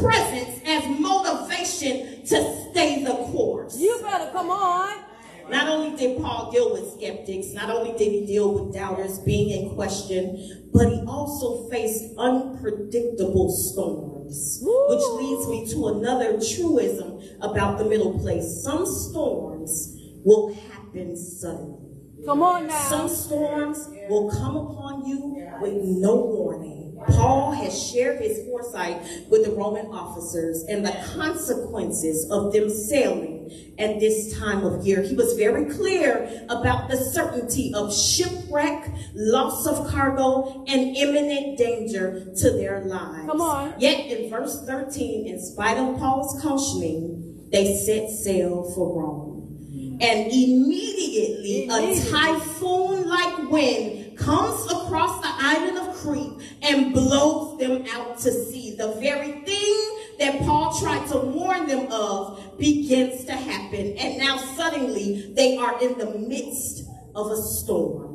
presence 0.00 0.60
as 0.66 0.84
motivation 1.00 2.24
to 2.24 2.70
stay 2.70 3.04
the 3.04 3.14
course. 3.32 3.78
You 3.78 3.98
better 4.02 4.30
come 4.32 4.50
on. 4.50 4.98
Not 5.50 5.68
only 5.68 5.96
did 5.96 6.20
Paul 6.20 6.50
deal 6.50 6.72
with 6.72 6.92
skeptics, 6.94 7.52
not 7.52 7.70
only 7.70 7.92
did 7.92 8.12
he 8.12 8.26
deal 8.26 8.52
with 8.52 8.74
doubters 8.74 9.18
being 9.20 9.50
in 9.50 9.74
question, 9.74 10.68
but 10.72 10.88
he 10.88 11.02
also 11.06 11.68
faced 11.68 12.16
unpredictable 12.16 13.50
storms. 13.50 14.60
Woo. 14.62 14.86
Which 14.88 15.02
leads 15.20 15.48
me 15.48 15.72
to 15.74 15.88
another 15.88 16.40
truism 16.40 17.20
about 17.40 17.78
the 17.78 17.84
middle 17.84 18.18
place. 18.18 18.62
Some 18.62 18.86
storms 18.86 19.96
will 20.24 20.54
happen 20.54 21.16
suddenly. 21.16 21.78
Come 22.24 22.42
on 22.42 22.68
now. 22.68 22.88
Some 22.88 23.08
storms 23.08 23.88
will 24.08 24.30
come 24.30 24.56
upon 24.56 25.06
you 25.06 25.18
with 25.60 25.74
no 25.82 26.14
warning. 26.16 26.96
Paul 27.08 27.50
has 27.50 27.76
shared 27.90 28.20
his 28.20 28.46
foresight 28.46 29.02
with 29.28 29.44
the 29.44 29.50
Roman 29.52 29.86
officers 29.86 30.62
and 30.68 30.86
the 30.86 30.94
consequences 31.16 32.30
of 32.30 32.52
them 32.52 32.70
sailing 32.70 33.31
at 33.78 34.00
this 34.00 34.38
time 34.38 34.64
of 34.64 34.86
year. 34.86 35.02
He 35.02 35.14
was 35.14 35.34
very 35.34 35.72
clear 35.72 36.44
about 36.48 36.90
the 36.90 36.96
certainty 36.96 37.72
of 37.74 37.94
shipwreck, 37.94 38.88
loss 39.14 39.66
of 39.66 39.88
cargo, 39.88 40.64
and 40.68 40.96
imminent 40.96 41.58
danger 41.58 42.26
to 42.36 42.50
their 42.50 42.80
lives. 42.84 43.26
Come 43.26 43.40
on. 43.40 43.74
Yet 43.78 44.06
in 44.06 44.30
verse 44.30 44.64
13, 44.66 45.26
in 45.26 45.40
spite 45.40 45.78
of 45.78 45.98
Paul's 45.98 46.40
cautioning, 46.42 47.48
they 47.50 47.76
set 47.76 48.10
sail 48.10 48.70
for 48.74 49.00
Rome. 49.00 49.98
And 50.00 50.32
immediately 50.32 51.68
a 51.68 52.10
typhoon 52.10 53.08
like 53.08 53.50
wind 53.50 54.18
comes 54.18 54.64
across 54.72 55.20
the 55.20 55.28
island 55.28 55.78
of 55.78 55.94
Crete 55.96 56.32
and 56.62 56.92
blows 56.92 57.58
them 57.58 57.84
out 57.92 58.18
to 58.18 58.32
sea. 58.32 58.74
The 58.76 58.92
very 58.94 59.32
thing 59.42 60.01
that 60.22 60.40
Paul 60.42 60.78
tried 60.78 61.08
to 61.08 61.18
warn 61.18 61.66
them 61.66 61.90
of 61.90 62.56
begins 62.56 63.24
to 63.24 63.32
happen. 63.32 63.96
And 63.98 64.18
now 64.18 64.36
suddenly 64.36 65.32
they 65.34 65.56
are 65.56 65.82
in 65.82 65.98
the 65.98 66.16
midst 66.16 66.84
of 67.14 67.30
a 67.30 67.36
storm. 67.36 68.10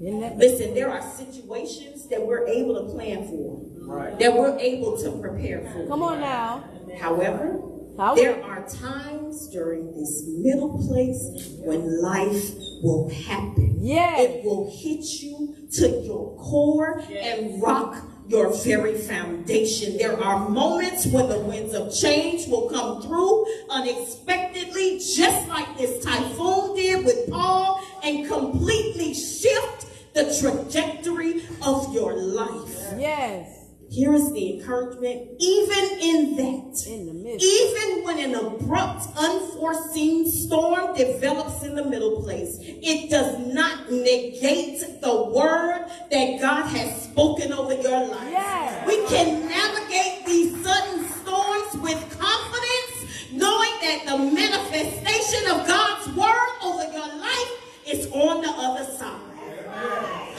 Listen, 0.00 0.72
there 0.74 0.90
are 0.90 1.02
situations 1.02 2.08
that 2.08 2.24
we're 2.26 2.46
able 2.46 2.86
to 2.86 2.94
plan 2.94 3.28
for, 3.28 4.16
that 4.18 4.32
we're 4.32 4.58
able 4.58 4.96
to 5.02 5.20
prepare 5.20 5.60
for. 5.72 5.86
Come 5.86 6.02
on 6.02 6.20
now. 6.20 6.64
However, 6.98 7.60
I 7.98 8.12
will. 8.12 8.16
There 8.16 8.42
are 8.42 8.66
times 8.66 9.48
during 9.48 9.94
this 9.94 10.24
middle 10.26 10.78
place 10.88 11.20
when 11.58 12.00
life 12.00 12.54
will 12.82 13.10
happen. 13.10 13.76
Yes. 13.80 14.20
It 14.20 14.44
will 14.44 14.70
hit 14.70 15.04
you 15.20 15.68
to 15.72 15.88
your 15.88 16.34
core 16.38 17.02
and 17.10 17.62
rock 17.62 18.02
your 18.30 18.54
very 18.62 18.96
foundation. 18.96 19.98
There 19.98 20.16
are 20.22 20.48
moments 20.48 21.04
when 21.06 21.28
the 21.28 21.40
winds 21.40 21.74
of 21.74 21.92
change 21.92 22.46
will 22.46 22.70
come 22.70 23.02
through 23.02 23.44
unexpectedly, 23.68 25.00
just 25.00 25.48
like 25.48 25.76
this 25.76 26.04
typhoon 26.04 26.76
did 26.76 27.04
with 27.04 27.28
Paul, 27.28 27.84
and 28.04 28.28
completely 28.28 29.14
shift 29.14 29.86
the 30.14 30.32
trajectory 30.40 31.42
of 31.66 31.92
your 31.92 32.14
life. 32.16 32.94
Yes. 32.96 33.59
Here 33.90 34.14
is 34.14 34.32
the 34.32 34.54
encouragement, 34.54 35.32
even 35.40 35.98
in 36.00 36.36
that. 36.36 36.86
In. 36.86 37.10
Even 37.40 38.04
when 38.04 38.18
an 38.20 38.36
abrupt, 38.36 39.06
unforeseen 39.16 40.30
storm 40.30 40.94
develops 40.94 41.64
in 41.64 41.74
the 41.74 41.84
middle 41.84 42.22
place, 42.22 42.56
it 42.60 43.10
does 43.10 43.36
not 43.52 43.90
negate 43.90 44.80
the 45.00 45.24
word 45.34 45.90
that 46.10 46.40
God 46.40 46.66
has 46.66 47.02
spoken 47.02 47.52
over 47.52 47.74
your 47.74 48.06
life. 48.06 48.30
Yes. 48.30 48.86
We 48.86 49.04
can 49.06 49.48
navigate 49.48 50.24
these 50.24 50.64
sudden 50.64 51.08
storms 51.08 51.82
with 51.82 51.98
confidence, 52.16 53.32
knowing 53.32 53.70
that 53.82 54.04
the 54.06 54.18
manifestation 54.18 55.50
of 55.50 55.66
God's 55.66 56.08
word 56.14 56.48
over 56.62 56.84
your 56.92 57.08
life 57.18 57.52
is 57.88 58.06
on 58.12 58.40
the 58.40 58.50
other 58.50 58.84
side. 58.84 59.20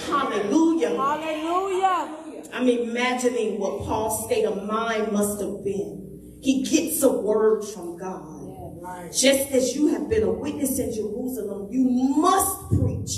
Hallelujah. 0.08 0.96
Hallelujah. 0.96 2.31
I'm 2.54 2.68
imagining 2.68 3.60
what 3.60 3.86
Paul's 3.86 4.26
state 4.26 4.46
of 4.46 4.64
mind 4.66 5.12
must 5.12 5.40
have 5.42 5.64
been. 5.64 6.40
He 6.42 6.64
gets 6.64 7.02
a 7.04 7.12
word 7.12 7.64
from 7.64 7.98
God. 7.98 8.40
Just 9.14 9.52
as 9.52 9.76
you 9.76 9.88
have 9.90 10.10
been 10.10 10.24
a 10.24 10.32
witness 10.32 10.80
in 10.80 10.94
Jerusalem, 10.94 11.68
you 11.72 11.84
must 11.84 12.70
preach 12.70 13.12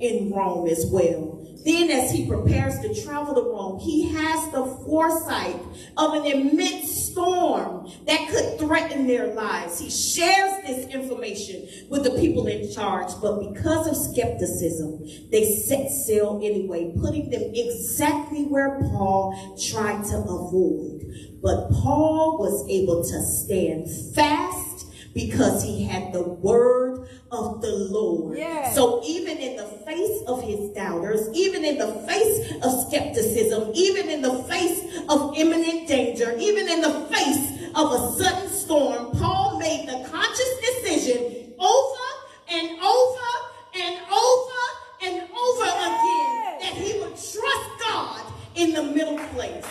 in 0.00 0.30
Rome 0.30 0.68
as 0.68 0.86
well. 0.86 1.44
Then, 1.64 1.90
as 1.90 2.12
he 2.12 2.26
prepares 2.26 2.78
to 2.80 3.02
travel 3.02 3.34
to 3.34 3.42
Rome, 3.42 3.80
he 3.80 4.08
has 4.14 4.52
the 4.52 4.64
foresight 4.86 5.56
of 5.96 6.14
an 6.14 6.24
immense 6.24 7.07
storm 7.18 7.90
that 8.06 8.28
could 8.28 8.58
threaten 8.58 9.06
their 9.06 9.34
lives. 9.34 9.78
He 9.78 9.90
shares 9.90 10.64
this 10.66 10.86
information 10.94 11.68
with 11.88 12.04
the 12.04 12.10
people 12.10 12.46
in 12.46 12.72
charge, 12.72 13.10
but 13.20 13.40
because 13.52 13.86
of 13.86 13.96
skepticism, 13.96 15.04
they 15.30 15.44
set 15.52 15.90
sail 15.90 16.40
anyway, 16.42 16.92
putting 17.00 17.30
them 17.30 17.50
exactly 17.54 18.44
where 18.44 18.78
Paul 18.80 19.56
tried 19.70 20.04
to 20.04 20.18
avoid. 20.18 21.02
But 21.42 21.70
Paul 21.70 22.38
was 22.38 22.68
able 22.68 23.02
to 23.02 23.22
stand 23.22 23.88
fast 24.14 24.86
because 25.14 25.64
he 25.64 25.84
had 25.84 26.12
the 26.12 26.22
word 26.22 26.87
of 27.30 27.60
the 27.60 27.70
Lord. 27.70 28.38
Yes. 28.38 28.74
So 28.74 29.02
even 29.04 29.38
in 29.38 29.56
the 29.56 29.66
face 29.86 30.22
of 30.26 30.42
his 30.42 30.70
doubters, 30.70 31.28
even 31.34 31.64
in 31.64 31.78
the 31.78 31.92
face 32.06 32.52
of 32.62 32.88
skepticism, 32.88 33.70
even 33.74 34.08
in 34.08 34.22
the 34.22 34.42
face 34.44 35.02
of 35.08 35.36
imminent 35.36 35.88
danger, 35.88 36.34
even 36.38 36.68
in 36.68 36.80
the 36.80 37.06
face 37.12 37.70
of 37.74 37.92
a 37.92 38.12
sudden 38.16 38.48
storm, 38.48 39.12
Paul 39.18 39.58
made 39.58 39.88
the 39.88 40.08
conscious 40.08 40.60
decision 40.60 41.54
over 41.58 42.06
and 42.50 42.80
over 42.80 43.28
and 43.74 44.00
over 44.10 44.60
and 45.02 45.22
over 45.30 45.64
again 45.64 46.58
that 46.60 46.74
he 46.74 46.98
would 47.00 47.10
trust 47.10 47.70
God 47.80 48.22
in 48.54 48.72
the 48.72 48.82
middle 48.82 49.18
place. 49.28 49.64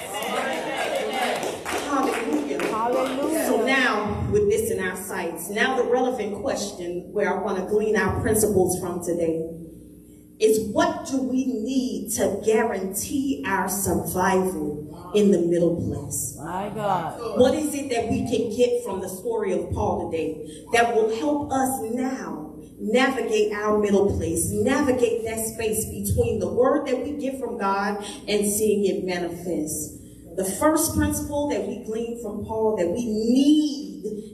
Hallelujah. 1.87 2.63
Hallelujah. 2.67 3.45
So 3.45 3.65
now, 3.65 4.27
with 4.31 4.46
this 4.46 4.46
in 4.46 4.46
our 4.46 4.46
sights, 4.97 5.49
now 5.49 5.77
the 5.77 5.83
relevant 5.83 6.41
question 6.41 7.11
where 7.11 7.33
I 7.33 7.41
want 7.41 7.57
to 7.57 7.65
glean 7.65 7.95
our 7.95 8.19
principles 8.21 8.79
from 8.79 9.03
today 9.03 9.41
is 10.39 10.69
what 10.69 11.07
do 11.07 11.21
we 11.21 11.45
need 11.45 12.11
to 12.11 12.41
guarantee 12.45 13.43
our 13.47 13.67
survival 13.67 15.11
in 15.15 15.31
the 15.31 15.39
middle 15.39 15.75
place? 15.87 16.35
My 16.37 16.69
God. 16.69 17.39
What 17.39 17.55
is 17.55 17.73
it 17.73 17.89
that 17.89 18.09
we 18.09 18.19
can 18.29 18.55
get 18.55 18.83
from 18.83 19.01
the 19.01 19.09
story 19.09 19.53
of 19.53 19.71
Paul 19.71 20.11
today 20.11 20.63
that 20.73 20.93
will 20.95 21.15
help 21.17 21.51
us 21.51 21.79
now 21.93 22.55
navigate 22.79 23.53
our 23.53 23.79
middle 23.79 24.15
place, 24.17 24.49
navigate 24.51 25.23
that 25.25 25.39
space 25.47 25.85
between 25.85 26.39
the 26.39 26.47
word 26.47 26.85
that 26.87 27.03
we 27.03 27.13
get 27.13 27.39
from 27.39 27.57
God 27.57 27.97
and 28.27 28.47
seeing 28.47 28.85
it 28.85 29.05
manifest? 29.05 29.95
The 30.35 30.45
first 30.45 30.95
principle 30.95 31.49
that 31.49 31.67
we 31.67 31.83
glean 31.83 32.21
from 32.21 32.45
Paul 32.45 32.77
that 32.77 32.87
we 32.87 33.05
need 33.05 33.86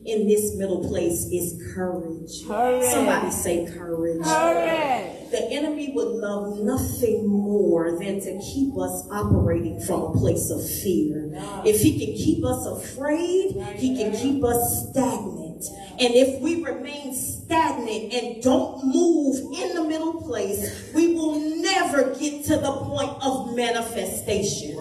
in 0.06 0.28
this 0.28 0.56
middle 0.56 0.88
place 0.88 1.28
is 1.32 1.62
courage. 1.74 2.46
Courage. 2.48 2.92
Somebody 2.92 3.32
say 3.32 3.66
courage. 3.66 4.24
Courage. 4.24 5.32
The 5.32 5.48
enemy 5.52 5.92
would 5.96 6.10
love 6.10 6.60
nothing 6.60 7.28
more 7.28 7.98
than 7.98 8.20
to 8.22 8.40
keep 8.54 8.78
us 8.78 9.08
operating 9.12 9.80
from 9.82 10.02
a 10.02 10.12
place 10.14 10.50
of 10.52 10.62
fear. 10.84 11.32
If 11.66 11.82
he 11.82 11.98
can 11.98 12.16
keep 12.16 12.46
us 12.46 12.66
afraid, 12.68 13.56
he 13.78 13.98
can 13.98 14.12
keep 14.16 14.44
us 14.44 14.90
stagnant. 14.90 15.43
And 15.70 16.14
if 16.14 16.42
we 16.42 16.64
remain 16.64 17.14
stagnant 17.14 18.14
and 18.14 18.42
don't 18.44 18.86
move 18.86 19.38
in 19.54 19.76
the 19.76 19.84
middle 19.84 20.22
place, 20.22 20.92
we 20.94 21.14
will 21.14 21.40
never 21.62 22.16
get 22.16 22.46
to 22.46 22.58
the 22.58 22.72
point 22.72 23.12
of 23.24 23.56
manifestation. 23.56 24.78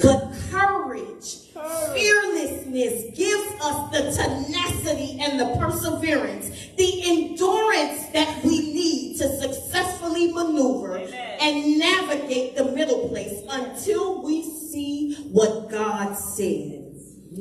But 0.00 0.32
courage, 0.50 1.36
fearlessness 1.94 3.16
gives 3.16 3.62
us 3.62 3.90
the 3.92 4.22
tenacity 4.22 5.18
and 5.20 5.40
the 5.40 5.56
perseverance, 5.58 6.50
the 6.76 7.02
endurance 7.04 8.06
that 8.12 8.42
we 8.44 8.72
need 8.72 9.18
to 9.18 9.28
successfully 9.40 10.32
maneuver 10.32 10.98
and 10.98 11.78
navigate 11.78 12.56
the 12.56 12.64
middle 12.72 13.08
place 13.08 13.42
until 13.48 14.15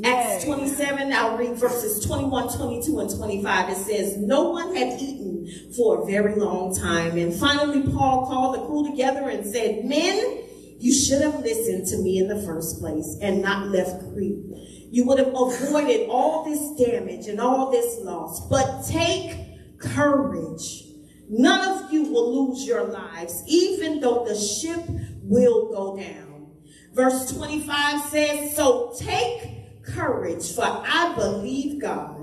Acts 0.03 0.43
27, 0.43 1.13
I'll 1.13 1.37
read 1.37 1.55
verses 1.55 2.05
21, 2.05 2.57
22, 2.57 2.99
and 2.99 3.15
25. 3.15 3.69
It 3.69 3.75
says, 3.77 4.17
No 4.17 4.49
one 4.49 4.75
had 4.75 4.99
eaten 4.99 5.47
for 5.75 6.01
a 6.01 6.05
very 6.05 6.35
long 6.35 6.75
time. 6.75 7.17
And 7.17 7.33
finally, 7.33 7.83
Paul 7.83 8.25
called 8.25 8.55
the 8.55 8.65
crew 8.65 8.89
together 8.89 9.29
and 9.29 9.45
said, 9.45 9.85
Men, 9.85 10.43
you 10.79 10.93
should 10.93 11.21
have 11.21 11.39
listened 11.39 11.87
to 11.87 11.97
me 11.99 12.17
in 12.17 12.27
the 12.27 12.41
first 12.43 12.79
place 12.79 13.17
and 13.21 13.41
not 13.41 13.67
left 13.69 14.01
Crete. 14.13 14.43
You 14.91 15.05
would 15.05 15.19
have 15.19 15.33
avoided 15.35 16.09
all 16.09 16.43
this 16.43 16.87
damage 16.87 17.27
and 17.27 17.39
all 17.39 17.71
this 17.71 17.99
loss. 18.01 18.47
But 18.49 18.85
take 18.87 19.79
courage. 19.79 20.83
None 21.29 21.83
of 21.83 21.93
you 21.93 22.03
will 22.03 22.49
lose 22.49 22.67
your 22.67 22.85
lives, 22.85 23.43
even 23.47 23.99
though 23.99 24.25
the 24.25 24.35
ship 24.35 24.83
will 25.23 25.71
go 25.71 25.97
down. 25.97 26.51
Verse 26.93 27.33
25 27.33 28.09
says, 28.09 28.55
So 28.55 28.93
take 28.97 29.54
courage, 29.87 30.53
for 30.53 30.63
I 30.63 31.13
believe 31.15 31.81
God. 31.81 32.21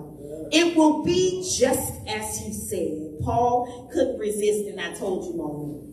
It 0.52 0.76
will 0.76 1.02
be 1.02 1.42
just 1.56 2.06
as 2.06 2.38
he 2.38 2.52
said. 2.52 3.20
Paul 3.22 3.88
couldn't 3.92 4.18
resist, 4.18 4.68
and 4.68 4.80
I 4.80 4.92
told 4.94 5.26
you 5.26 5.36
moment. 5.36 5.92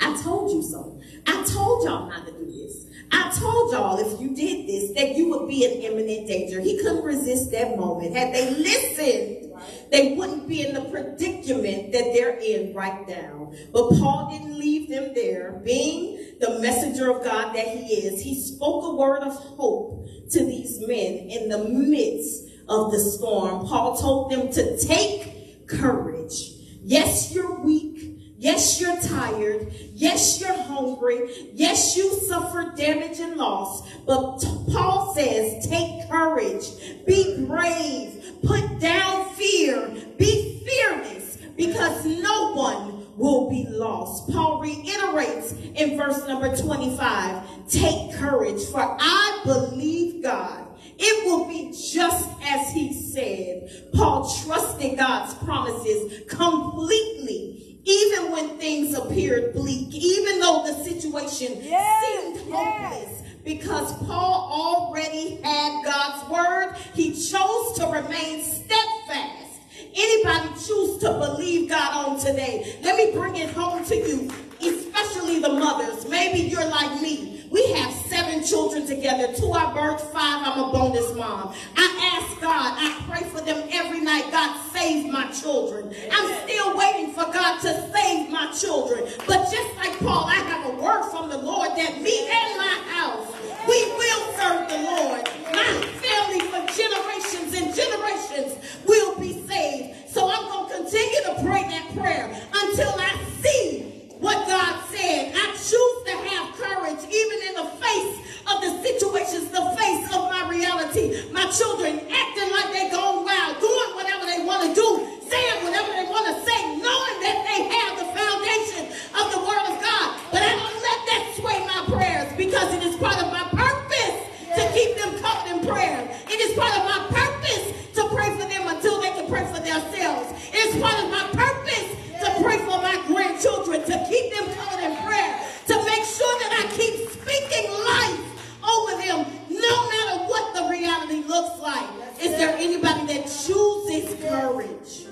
I 0.00 0.20
told 0.22 0.50
you 0.50 0.62
so. 0.62 1.00
I 1.26 1.44
told 1.44 1.84
y'all 1.84 2.08
not 2.08 2.26
to 2.26 2.32
do 2.32 2.46
this. 2.46 2.86
I 3.12 3.30
told 3.38 3.72
y'all 3.72 3.98
if 3.98 4.20
you 4.20 4.34
did 4.34 4.66
this 4.66 4.94
that 4.96 5.16
you 5.16 5.28
would 5.30 5.48
be 5.48 5.64
in 5.64 5.92
imminent 5.92 6.26
danger. 6.26 6.60
He 6.60 6.78
couldn't 6.78 7.04
resist 7.04 7.52
that 7.52 7.76
moment. 7.78 8.16
Had 8.16 8.34
they 8.34 8.50
listened, 8.50 9.43
they 9.90 10.14
wouldn't 10.14 10.48
be 10.48 10.66
in 10.66 10.74
the 10.74 10.82
predicament 10.82 11.92
that 11.92 12.12
they're 12.14 12.38
in 12.38 12.74
right 12.74 13.06
now. 13.08 13.52
But 13.72 13.90
Paul 13.90 14.30
didn't 14.30 14.58
leave 14.58 14.88
them 14.88 15.12
there. 15.14 15.60
Being 15.64 16.36
the 16.40 16.58
messenger 16.60 17.10
of 17.10 17.24
God 17.24 17.54
that 17.54 17.68
he 17.68 17.94
is, 17.94 18.22
he 18.22 18.40
spoke 18.40 18.84
a 18.84 18.96
word 18.96 19.22
of 19.22 19.34
hope 19.34 20.06
to 20.30 20.44
these 20.44 20.80
men 20.80 21.28
in 21.30 21.48
the 21.48 21.64
midst 21.68 22.48
of 22.68 22.90
the 22.92 22.98
storm. 22.98 23.66
Paul 23.66 23.96
told 23.96 24.32
them 24.32 24.50
to 24.52 24.78
take 24.78 25.66
courage. 25.66 26.52
Yes, 26.82 27.32
you're 27.34 27.60
weak. 27.60 28.14
Yes, 28.36 28.78
you're 28.78 29.00
tired. 29.00 29.72
Yes, 29.94 30.38
you're 30.40 30.62
hungry. 30.64 31.50
Yes, 31.54 31.96
you 31.96 32.12
suffered 32.28 32.76
damage 32.76 33.18
and 33.18 33.36
loss. 33.36 33.90
But 34.04 34.44
Paul 34.70 35.14
says, 35.14 35.66
take 35.66 36.10
courage. 36.10 36.66
Be 37.06 37.46
brave. 37.46 38.23
Put 38.46 38.78
down 38.80 39.32
fear. 39.34 39.88
Be 40.18 40.62
fearless 40.66 41.38
because 41.56 42.04
no 42.04 42.52
one 42.54 43.16
will 43.16 43.48
be 43.48 43.66
lost. 43.68 44.30
Paul 44.30 44.60
reiterates 44.60 45.52
in 45.52 45.96
verse 45.96 46.26
number 46.26 46.54
25, 46.56 47.68
take 47.68 48.14
courage 48.16 48.64
for 48.66 48.80
I 48.98 49.40
believe 49.44 50.22
God. 50.22 50.66
It 50.98 51.24
will 51.26 51.46
be 51.46 51.70
just 51.70 52.28
as 52.42 52.70
he 52.72 52.92
said. 52.92 53.90
Paul 53.94 54.28
trusted 54.44 54.96
God's 54.96 55.34
promises 55.34 56.22
completely, 56.28 57.80
even 57.84 58.30
when 58.30 58.58
things 58.58 58.94
appeared 58.96 59.54
bleak, 59.54 59.88
even 59.92 60.40
though 60.40 60.64
the 60.66 60.84
situation 60.84 61.58
Yes, 61.62 62.04
seemed 62.04 62.48
yes. 62.48 63.22
Because 63.44 63.92
Paul 64.06 64.48
already 64.50 65.36
had 65.42 65.84
God's 65.84 66.28
word. 66.30 66.74
He 66.94 67.12
chose 67.12 67.78
to 67.78 67.86
remain 67.86 68.42
steadfast. 68.42 69.60
Anybody 69.96 70.48
choose 70.66 70.98
to 70.98 71.12
believe 71.12 71.68
God 71.68 72.08
on 72.08 72.18
today? 72.18 72.78
Let 72.82 72.96
me 72.96 73.12
bring 73.12 73.36
it 73.36 73.50
home 73.50 73.84
to 73.84 73.94
you, 73.96 74.30
especially 74.60 75.38
the 75.40 75.50
mothers. 75.50 76.08
Maybe 76.08 76.40
you're 76.48 76.64
like 76.64 77.00
me. 77.00 77.30
We 77.50 77.70
have 77.74 77.92
seven 78.06 78.42
children 78.42 78.84
together. 78.86 79.32
Two 79.32 79.52
I 79.52 79.66
birthed, 79.66 80.00
five 80.12 80.44
I'm 80.44 80.58
a 80.58 80.72
bonus 80.72 81.14
mom. 81.14 81.54
I 81.76 82.18
ask 82.20 82.40
God, 82.40 82.74
I 82.76 83.00
pray 83.08 83.28
for 83.28 83.40
them 83.40 83.68
every 83.70 84.00
night. 84.00 84.28
God, 84.32 84.58
save 84.72 85.12
my 85.12 85.30
children. 85.30 85.94
I'm 86.10 86.42
still 86.48 86.76
waiting 86.76 87.12
for 87.12 87.24
God 87.32 87.60
to 87.60 87.92
save 87.92 88.30
my 88.30 88.50
children. 88.50 89.04
But 89.28 89.48
just 89.52 89.76
like 89.76 89.96
Paul, 90.00 90.24
I 90.26 90.34
have 90.34 90.74
a 90.74 90.82
word 90.82 91.08
from 91.10 91.28
the 91.28 91.38
Lord 91.38 91.70
that 91.76 92.02
me 92.02 92.26
and 92.28 92.58
my 92.58 92.76
house, 92.90 93.32
we 93.68 93.84
will 93.92 94.32
serve 94.34 94.68
the 94.68 94.82
Lord. 94.82 95.22
My 95.54 95.70
family 96.02 96.40
for 96.50 96.66
generations 96.74 97.54
and 97.54 97.72
generations 97.72 98.58
will 98.84 99.16
be 99.20 99.46
saved. 99.46 100.10
So 100.10 100.28
I'm 100.28 100.48
going 100.48 100.68
to 100.70 100.74
continue 100.90 101.22
to 101.22 101.34
pray 101.46 101.62
that 101.70 101.94
prayer 101.96 102.34
until 102.52 102.90
I 102.98 103.14
see 103.40 103.82
what 104.18 104.46
God 104.48 104.82
said. 104.90 105.32
I 105.34 105.52
choose 105.54 105.98
to 106.08 106.14
have 106.28 106.54
courage 106.56 107.02
even 107.08 107.38
in 107.48 107.54
the 107.60 107.68
face 107.80 108.16
of 108.48 108.60
the 108.60 108.70
situations, 108.84 109.48
the 109.50 109.64
face 109.76 110.06
of 110.14 110.28
my 110.32 110.48
reality. 110.48 111.24
My 111.32 111.48
children 111.50 112.00
acting 112.08 112.50
like 112.52 112.68
they're 112.72 112.92
going 112.92 113.24
wild, 113.24 113.60
doing 113.60 113.90
whatever 113.96 114.24
they 114.28 114.44
want 114.44 114.64
to 114.68 114.70
do, 114.76 114.88
saying 115.28 115.64
whatever 115.64 115.88
they 115.92 116.04
want 116.08 116.24
to 116.28 116.36
say, 116.44 116.58
knowing 116.76 117.16
that 117.24 117.38
they 117.48 117.60
have 117.68 117.92
the 118.00 118.08
foundation 118.12 118.84
of 119.16 119.24
the 119.32 119.40
Word 119.44 119.64
of 119.72 119.76
God. 119.80 120.08
But 120.32 120.40
I 120.44 120.52
don't 120.56 120.78
let 120.78 121.00
that 121.10 121.22
sway 121.36 121.58
my 121.68 121.80
prayers 121.92 122.28
because 122.36 122.68
it 122.76 122.82
is 122.84 122.96
part 122.96 123.16
of 123.20 123.28
my 123.32 123.44
purpose 123.52 124.16
to 124.56 124.62
keep 124.72 124.96
them 124.96 125.18
covered 125.20 125.48
in 125.52 125.58
prayer. 125.66 126.00
It 126.30 126.38
is 126.40 126.52
part 126.56 126.72
of 126.78 126.84
my 126.86 127.00
purpose 127.12 127.64
to 127.98 128.02
pray 128.08 128.30
for 128.40 128.46
them 128.48 128.68
until 128.72 129.00
they 129.00 129.10
can 129.12 129.26
pray 129.28 129.44
for 129.52 129.60
themselves. 129.60 130.32
It 130.52 130.60
is 130.72 130.80
part 130.80 130.96
of 131.02 131.10
my 131.10 131.24
purpose 131.32 131.88
to 132.24 132.28
pray 132.44 132.58
for 132.64 132.78
my 132.80 132.96
grandchildren, 133.08 133.82
to 133.84 133.96
keep 134.08 134.32
them 134.36 134.46
covered 134.54 134.84
in 134.84 134.96
prayer, 135.04 135.34
to 135.66 135.74
make 135.84 136.04
sure 136.04 136.34
that 136.44 136.52
I 136.60 136.62
keep 136.76 137.08
speaking 137.10 137.70
life 137.72 138.20
over 138.64 138.92
them, 138.96 139.26
no 139.50 139.74
matter 139.90 140.24
what 140.24 140.54
the 140.54 140.68
reality 140.70 141.22
looks 141.28 141.58
like. 141.60 141.88
Is 142.20 142.30
there 142.38 142.56
anybody 142.56 143.04
that 143.12 143.24
chooses 143.26 144.14
courage? 144.24 145.06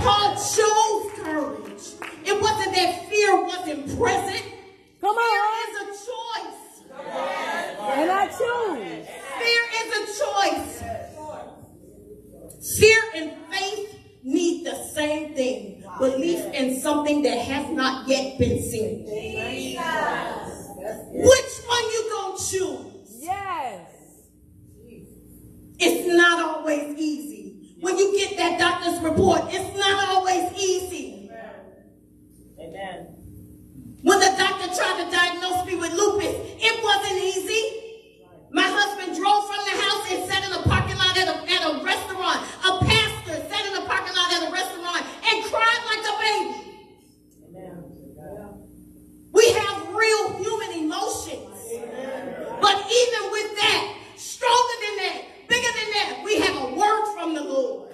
Paul 0.00 0.34
chose 0.34 1.12
courage. 1.20 1.84
It 2.24 2.40
wasn't 2.40 2.72
that 2.74 3.06
fear 3.10 3.36
wasn't 3.44 3.86
present. 3.98 4.44
Come 5.00 5.14
Fear 5.14 5.44
on. 5.44 5.50
is 5.62 5.72
a 5.82 5.84
choice. 6.06 6.62
And 7.98 8.10
I 8.10 8.26
choose. 8.26 9.06
Fear 9.38 9.62
is 9.82 9.88
a 9.98 10.00
choice. 10.24 10.72
Fear 12.78 13.02
and 13.14 13.32
faith 13.52 13.98
need 14.22 14.64
the 14.66 14.74
same 14.94 15.34
thing. 15.34 15.84
Belief 15.98 16.44
in 16.52 16.75
something 16.86 17.20
that 17.22 17.38
has 17.38 17.68
not 17.72 18.06
yet 18.06 18.38
been 18.38 18.62
seen. 18.62 19.02
Which 21.10 21.52
one 21.66 21.84
you 21.94 22.10
gonna 22.14 22.38
choose? 22.38 23.18
Yes. 23.18 23.88
It's 25.80 26.06
not 26.16 26.38
always 26.44 26.96
easy. 26.96 27.74
When 27.80 27.98
you 27.98 28.16
get 28.16 28.36
that 28.36 28.60
doctor's 28.60 29.00
report, 29.02 29.40
it's 29.48 29.76
not 29.76 30.08
always 30.10 30.52
easy. 30.52 31.28
Amen. 32.60 32.98
When 34.02 34.20
the 34.20 34.32
doctor 34.38 34.68
tried 34.72 35.02
to 35.02 35.10
diagnose 35.10 35.66
me 35.66 35.74
with 35.74 35.92
lupus, 35.92 36.36
it 36.38 36.84
wasn't 36.84 37.18
easy. 37.18 37.82
My 38.52 38.62
husband 38.62 39.18
drove 39.18 39.42
from 39.50 39.62
the 39.66 39.74
house 39.82 40.04
and 40.12 40.30
sat 40.30 40.44
in 40.46 40.52
a 40.54 40.62
parking 40.62 40.96
lot 40.96 41.18
at 41.18 41.26
a, 41.26 41.36
at 41.50 41.62
a 41.66 41.82
restaurant. 41.82 42.46
A 42.62 42.78
pastor 42.86 43.42
sat 43.50 43.66
in 43.66 43.74
a 43.74 43.84
parking 43.90 44.14
lot 44.14 44.30
at 44.38 44.48
a 44.48 44.52
restaurant 44.54 45.02
and 45.02 45.44
cried 45.50 45.82
like 45.90 46.04
a 46.06 46.14
baby. 46.22 46.66
We 49.32 49.52
have 49.52 49.94
real 49.94 50.38
human 50.38 50.72
emotions. 50.84 51.60
But 52.58 52.76
even 52.88 53.22
with 53.30 53.50
that, 53.60 53.96
stronger 54.16 54.76
than 54.80 54.96
that, 55.04 55.22
bigger 55.46 55.72
than 55.76 55.90
that, 55.92 56.22
we 56.24 56.40
have 56.40 56.56
a 56.56 56.74
word 56.74 57.04
from 57.14 57.34
the 57.34 57.42
Lord. 57.42 57.90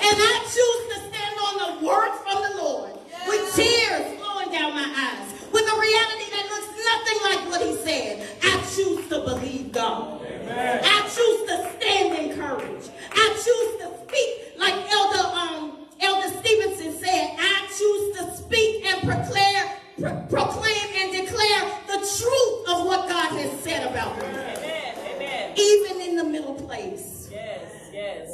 And 0.00 0.16
I 0.16 0.34
choose 0.48 0.82
to 0.94 0.96
stand 1.10 1.36
on 1.44 1.54
the 1.60 1.86
word 1.86 2.12
from 2.24 2.42
the 2.42 2.62
Lord 2.62 2.92
with 3.28 3.54
tears 3.54 4.18
flowing 4.18 4.50
down 4.50 4.72
my 4.72 4.88
eyes, 4.96 5.28
with 5.52 5.64
a 5.64 5.76
reality 5.78 6.30
that 6.32 6.44
looks 6.48 6.70
nothing 6.90 7.18
like 7.28 7.50
what 7.50 7.60
he 7.66 7.76
said. 7.84 8.26
I 8.42 8.56
choose 8.74 9.08
to 9.08 9.20
believe 9.20 9.72
God. 9.72 10.22
I 10.50 11.02
choose 11.02 11.42
to 11.50 11.70
stand 11.76 12.16
in 12.18 12.38
courage. 12.38 12.88
I 13.12 13.28
choose 13.34 13.72
to 13.82 13.88
speak 14.08 14.58
like 14.58 14.74
Elder 14.90 15.28
um, 15.36 15.86
Elder 16.00 16.28
Stevenson 16.38 16.92
said. 16.98 17.36
I 17.38 17.66
choose 17.76 18.16
to 18.18 18.36
speak 18.36 18.84
and 18.86 19.02
proclaim, 19.02 19.64
pro- 19.98 20.26
proclaim 20.28 20.86
and 20.96 21.12
declare 21.12 21.70
the 21.86 21.97
truth 22.16 22.68
of 22.68 22.86
what 22.86 23.08
God 23.08 23.30
has 23.38 23.60
said 23.60 23.90
about 23.90 24.16
me, 24.18 24.24
Amen. 24.26 24.94
Amen. 25.14 25.54
even 25.56 26.00
in 26.08 26.16
the 26.16 26.24
middle 26.24 26.54
place. 26.54 27.28
Yes. 27.30 27.90
Yes. 27.92 28.28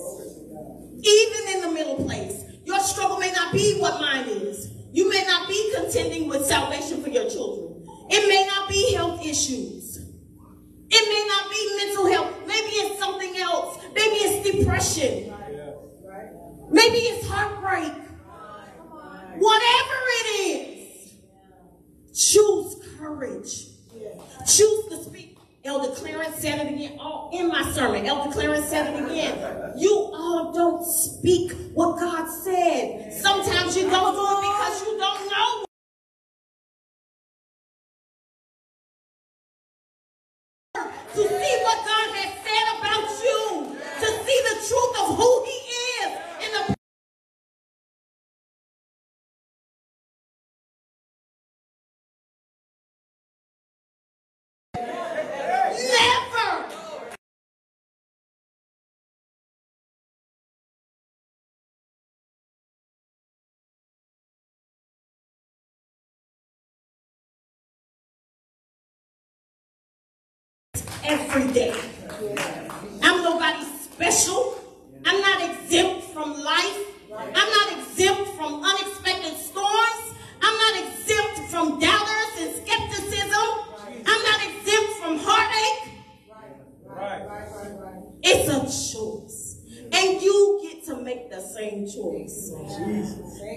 even 1.02 1.54
in 1.54 1.60
the 1.62 1.70
middle 1.72 1.96
place. 1.96 2.44
Your 2.64 2.80
struggle 2.80 3.18
may 3.18 3.30
not 3.32 3.52
be 3.52 3.78
what 3.78 4.00
mine 4.00 4.26
is. 4.28 4.70
You 4.92 5.08
may 5.10 5.24
not 5.26 5.48
be 5.48 5.72
contending 5.74 6.28
with 6.28 6.46
salvation 6.46 7.02
for 7.02 7.10
your 7.10 7.28
children. 7.28 7.86
It 8.10 8.28
may 8.28 8.46
not 8.46 8.68
be 8.68 8.94
health 8.94 9.20
issues. 9.24 9.98
It 10.90 11.08
may 11.08 11.26
not 11.28 11.50
be 11.50 11.76
mental 11.86 12.06
health. 12.06 12.46
Maybe 12.46 12.72
it's 12.76 12.98
something 12.98 13.36
else. 13.38 13.78
Maybe 13.94 14.16
it's 14.16 14.50
depression. 14.58 15.34
Maybe 16.70 16.98
it's 16.98 17.26
heartbreak. 17.26 17.92
Whatever 19.36 19.98
it 20.20 20.26
is, 20.40 21.12
choose 22.14 22.73
courage. 23.04 23.66
Choose 24.46 24.86
to 24.88 25.04
speak. 25.04 25.36
Elder 25.64 25.94
Clarence 25.94 26.36
said 26.36 26.66
it 26.66 26.74
again 26.74 26.98
all 26.98 27.30
in 27.32 27.48
my 27.48 27.70
sermon. 27.72 28.04
Elder 28.04 28.32
Clarence 28.32 28.66
said 28.68 28.94
it 28.94 29.04
again. 29.04 29.72
You 29.78 29.90
all 30.14 30.52
don't 30.52 30.84
speak 30.84 31.52
what 31.72 31.98
God 31.98 32.28
said. 32.28 33.12
Sometimes 33.12 33.76
you 33.76 33.88
don't 33.88 34.14
do 34.14 34.38
it 34.38 34.40
because 34.42 34.82
you 34.82 34.98
don't 34.98 35.30
know. 35.30 35.63
Every 71.06 71.52
day. 71.52 71.74
I'm 73.02 73.22
nobody 73.22 73.62
special. 73.64 74.58
I'm 75.04 75.20
not 75.20 75.50
exempt 75.50 76.06
from 76.14 76.42
life. 76.42 76.78
I'm 77.12 77.50
not 77.50 77.72
exempt 77.78 78.30
from 78.36 78.62
unexpected 78.64 79.36
storms. 79.36 80.14
I'm 80.42 80.56
not 80.56 80.76
exempt 80.82 81.50
from 81.50 81.78
doubters 81.78 82.40
and 82.40 82.56
skepticism. 82.56 83.48
I'm 84.06 84.22
not 84.22 84.40
exempt 84.48 84.92
from 85.00 85.18
heartache. 85.18 85.92
It's 88.22 88.48
a 88.48 88.60
choice. 88.94 89.60
And 89.92 90.22
you 90.22 90.60
get 90.62 90.84
to 90.86 90.96
make 91.02 91.30
the 91.30 91.40
same 91.40 91.86
choice. 91.86 92.50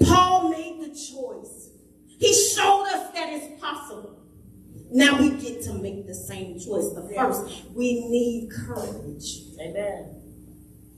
Paul 0.05 0.49
made 0.49 0.81
the 0.81 0.89
choice. 0.89 1.69
He 2.19 2.33
showed 2.33 2.83
us 2.83 3.13
that 3.13 3.29
it's 3.29 3.61
possible. 3.61 4.26
Now 4.89 5.19
we 5.19 5.31
get 5.31 5.61
to 5.63 5.73
make 5.73 6.07
the 6.07 6.15
same 6.15 6.59
choice. 6.59 6.93
The 6.93 7.11
first, 7.15 7.65
we 7.73 8.07
need 8.07 8.49
courage. 8.51 9.41
Amen. 9.61 10.13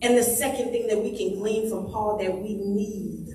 And 0.02 0.17
the 0.17 0.23
second 0.23 0.71
thing 0.71 0.88
that 0.88 1.02
we 1.02 1.17
can 1.17 1.39
glean 1.39 1.69
from 1.69 1.91
Paul 1.91 2.17
that 2.19 2.38
we 2.38 2.56
need 2.56 3.28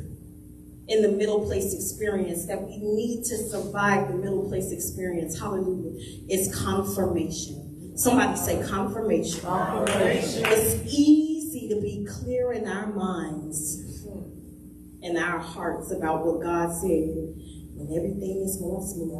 in 0.86 1.02
the 1.02 1.08
middle 1.08 1.44
place 1.44 1.74
experience, 1.74 2.46
that 2.46 2.62
we 2.62 2.78
need 2.78 3.24
to 3.24 3.36
survive 3.36 4.08
the 4.08 4.14
middle 4.14 4.48
place 4.48 4.70
experience, 4.70 5.38
hallelujah, 5.38 5.98
is 6.28 6.54
confirmation. 6.54 7.96
Somebody 7.96 8.36
say 8.36 8.66
confirmation. 8.66 9.40
Confirmation. 9.40 10.44
It's 10.46 10.94
easy 10.94 11.68
to 11.68 11.80
be 11.80 12.06
clear 12.08 12.52
in 12.52 12.66
our 12.68 12.92
minds 12.92 14.04
and 15.02 15.18
our 15.18 15.38
hearts 15.38 15.92
about 15.92 16.24
what 16.24 16.42
God 16.42 16.72
said 16.72 17.34
when 17.76 17.88
everything 17.96 18.42
is 18.42 18.56
going 18.56 18.86
smooth. 18.86 19.14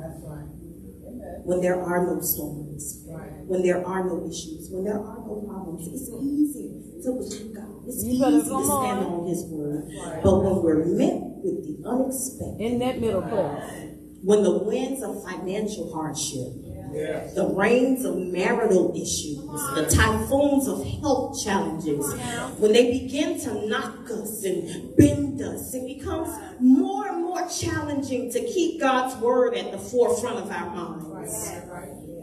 When 1.45 1.61
there 1.61 1.81
are 1.81 2.07
no 2.07 2.21
storms, 2.21 3.05
when 3.47 3.63
there 3.63 3.85
are 3.87 4.05
no 4.05 4.27
issues, 4.29 4.69
when 4.71 4.85
there 4.85 4.99
are 4.99 5.19
no 5.27 5.45
problems. 5.47 5.87
It's 5.89 6.11
easy 6.23 6.81
to 7.05 7.13
believe 7.13 7.55
God. 7.55 7.85
It's 7.87 8.03
You 8.05 8.13
easy 8.15 8.41
to 8.41 8.45
stand 8.65 9.05
on. 9.05 9.13
on 9.21 9.27
His 9.29 9.45
word. 9.51 9.89
But 10.23 10.35
when 10.43 10.63
we're 10.63 10.85
met 10.87 11.21
with 11.45 11.65
the 11.69 11.89
unexpected, 11.89 12.61
In 12.61 12.79
that 12.81 13.01
middle 13.01 13.21
place. 13.23 13.93
when 14.25 14.43
the 14.43 14.59
winds 14.65 15.03
of 15.03 15.23
financial 15.23 15.93
hardship, 15.93 16.49
the 16.95 17.53
rains 17.57 18.05
of 18.05 18.17
marital 18.17 18.93
issues, 18.95 19.47
the 19.75 19.87
typhoons 19.91 20.69
of 20.69 20.85
health 21.01 21.43
challenges, 21.43 22.13
when 22.59 22.73
they 22.73 22.99
begin 22.99 23.39
to 23.41 23.69
knock 23.69 24.11
us 24.11 24.45
and 24.45 24.97
bend 24.97 25.43
us, 25.43 25.75
it 25.75 25.87
becomes 25.87 26.31
more 26.61 27.09
and 27.09 27.23
more 27.23 27.47
challenging 27.49 28.31
to 28.31 28.41
keep 28.41 28.81
God's 28.81 29.17
word 29.21 29.55
at 29.55 29.73
the 29.73 29.79
forefront 29.79 30.39
of 30.39 30.51
our 30.51 30.71
minds. 30.71 31.51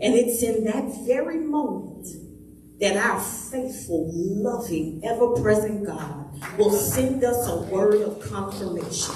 And 0.02 0.16
it's 0.16 0.42
in 0.42 0.64
that 0.66 1.06
very 1.06 1.40
moment 1.40 2.08
that 2.80 2.98
our 2.98 3.20
faithful, 3.20 4.10
loving, 4.14 5.02
ever 5.04 5.40
present 5.42 5.86
God 5.86 6.58
will 6.58 6.72
send 6.72 7.24
us 7.24 7.48
a 7.48 7.58
word 7.64 8.02
of 8.02 8.20
confirmation. 8.20 9.16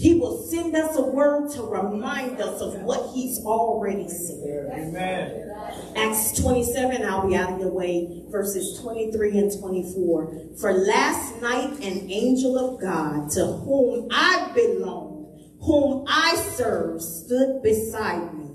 He 0.00 0.14
will 0.14 0.42
send 0.48 0.74
us 0.74 0.96
a 0.96 1.02
word 1.02 1.50
to 1.50 1.62
remind 1.62 2.40
us 2.40 2.62
of 2.62 2.80
what 2.80 3.12
He's 3.14 3.38
already 3.44 4.08
said. 4.08 4.70
Amen. 4.72 5.50
Acts 5.94 6.40
27, 6.40 7.04
I'll 7.04 7.28
be 7.28 7.36
out 7.36 7.52
of 7.52 7.60
your 7.60 7.70
way, 7.70 8.24
verses 8.30 8.80
23 8.80 9.36
and 9.36 9.60
24. 9.60 10.56
For 10.58 10.72
last 10.72 11.42
night 11.42 11.72
an 11.84 12.10
angel 12.10 12.56
of 12.58 12.80
God, 12.80 13.30
to 13.32 13.44
whom 13.44 14.08
I 14.10 14.50
belong, 14.54 15.58
whom 15.60 16.06
I 16.08 16.34
serve, 16.56 17.02
stood 17.02 17.62
beside 17.62 18.32
me. 18.32 18.48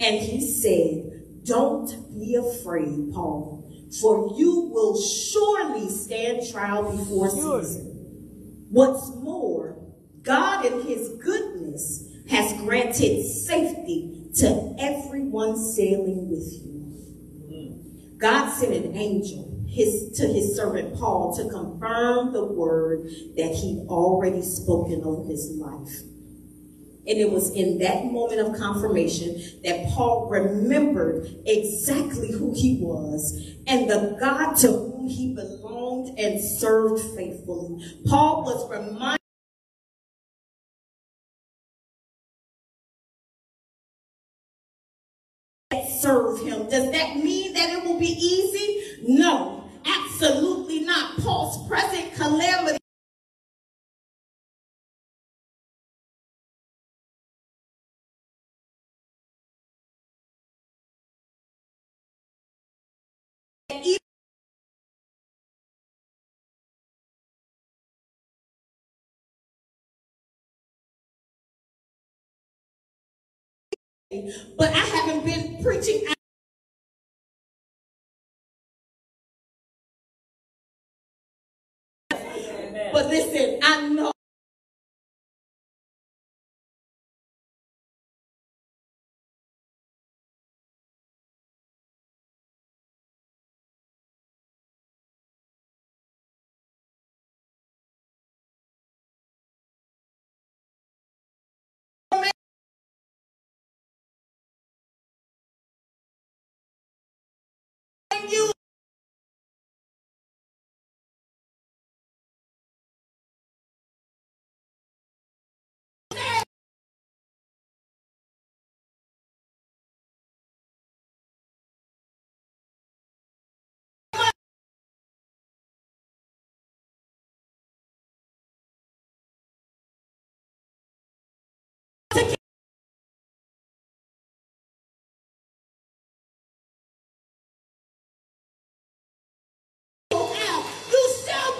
And 0.00 0.18
he 0.18 0.40
said, 0.40 1.44
Don't 1.44 2.18
be 2.18 2.36
afraid, 2.36 3.12
Paul, 3.12 3.70
for 4.00 4.34
you 4.38 4.70
will 4.72 4.98
surely 4.98 5.90
stand 5.90 6.50
trial 6.50 6.96
before. 6.96 7.28
Caesar. 7.28 7.80
What's 8.70 9.10
more, 9.16 9.76
God 10.22 10.64
in 10.66 10.82
his 10.82 11.08
goodness 11.22 12.04
has 12.28 12.52
granted 12.62 13.24
safety 13.24 14.28
to 14.36 14.76
everyone 14.78 15.56
sailing 15.56 16.30
with 16.30 16.52
you. 16.52 16.70
God 18.18 18.50
sent 18.50 18.74
an 18.74 18.96
angel 18.96 19.64
his, 19.66 20.10
to 20.18 20.26
his 20.26 20.54
servant 20.56 20.94
Paul 20.96 21.34
to 21.36 21.48
confirm 21.48 22.32
the 22.32 22.44
word 22.44 23.04
that 23.36 23.54
he'd 23.54 23.86
already 23.88 24.42
spoken 24.42 25.02
over 25.04 25.28
his 25.28 25.50
life. 25.56 26.02
And 27.06 27.18
it 27.18 27.30
was 27.30 27.50
in 27.52 27.78
that 27.78 28.04
moment 28.04 28.40
of 28.40 28.58
confirmation 28.58 29.40
that 29.64 29.88
Paul 29.88 30.28
remembered 30.28 31.26
exactly 31.46 32.30
who 32.30 32.52
he 32.54 32.78
was 32.82 33.54
and 33.66 33.88
the 33.88 34.16
God 34.20 34.54
to 34.58 34.68
whom 34.68 35.08
he 35.08 35.34
belonged 35.34 36.18
and 36.18 36.40
served 36.40 37.02
faithfully. 37.16 37.82
Paul 38.06 38.44
was 38.44 38.70
reminded 38.70 39.19
serve 46.10 46.40
him. 46.40 46.68
Does 46.68 46.90
that 46.90 47.16
mean 47.16 47.52
that 47.54 47.70
it 47.70 47.84
will 47.84 47.98
be 47.98 48.06
easy? 48.06 48.98
No, 49.02 49.64
absolutely 49.84 50.80
not. 50.80 51.18
Paul's 51.18 51.66
present 51.68 52.14
calamity 52.14 52.79
but 74.56 74.70
I 74.74 74.78
haven't 74.78 75.24
been 75.24 75.62
preaching 75.62 76.02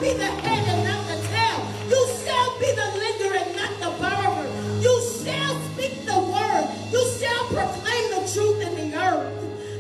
be 0.01 0.15
the 0.15 0.25
head 0.25 0.67
and 0.67 0.85
not 0.89 1.07
the 1.09 1.17
tail. 1.29 1.61
You 1.91 2.01
shall 2.25 2.59
be 2.59 2.73
the 2.73 2.89
lender 3.01 3.37
and 3.37 3.55
not 3.55 3.73
the 3.85 3.91
borrower. 4.01 4.47
You 4.81 4.95
shall 5.23 5.61
speak 5.73 6.07
the 6.07 6.19
word. 6.19 6.65
You 6.91 7.05
shall 7.21 7.45
proclaim 7.49 8.05
the 8.17 8.23
truth 8.33 8.61
in 8.63 8.91
the 8.91 8.97
earth. 8.97 9.29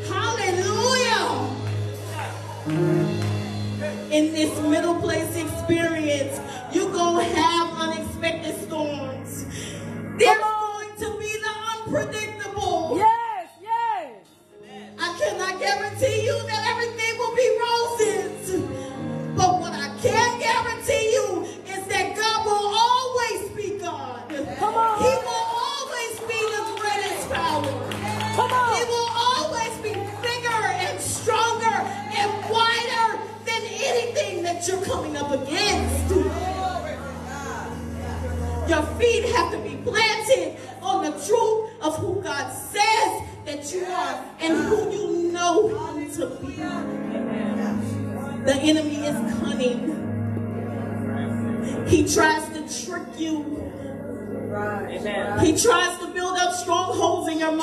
Hallelujah. 0.08 1.56
In 4.10 4.32
this 4.34 4.60
middle 4.60 4.96
place 5.00 5.34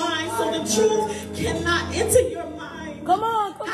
mind 0.07 0.31
so 0.37 0.45
the 0.51 0.61
truth 0.73 1.35
cannot 1.35 1.93
enter 1.93 2.21
your 2.29 2.49
mind. 2.51 3.05
Come 3.05 3.23
on, 3.23 3.53
come 3.53 3.69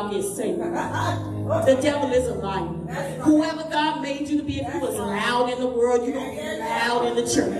y'all 0.00 0.10
get 0.10 0.24
saved. 0.24 0.58
The 0.60 1.78
devil 1.82 2.10
is 2.12 2.28
a 2.28 2.34
liar. 2.34 2.66
Whoever 3.22 3.64
God 3.64 4.02
made 4.02 4.28
you 4.28 4.38
to 4.38 4.44
be, 4.44 4.60
if 4.60 4.74
you 4.74 4.80
was 4.80 4.96
loud 4.96 5.50
in 5.50 5.60
the 5.60 5.66
world, 5.66 6.04
you're 6.04 6.14
going 6.14 6.36
to 6.36 6.42
be 6.42 6.58
loud 6.58 7.06
in 7.06 7.16
the 7.16 7.22
church. 7.22 7.56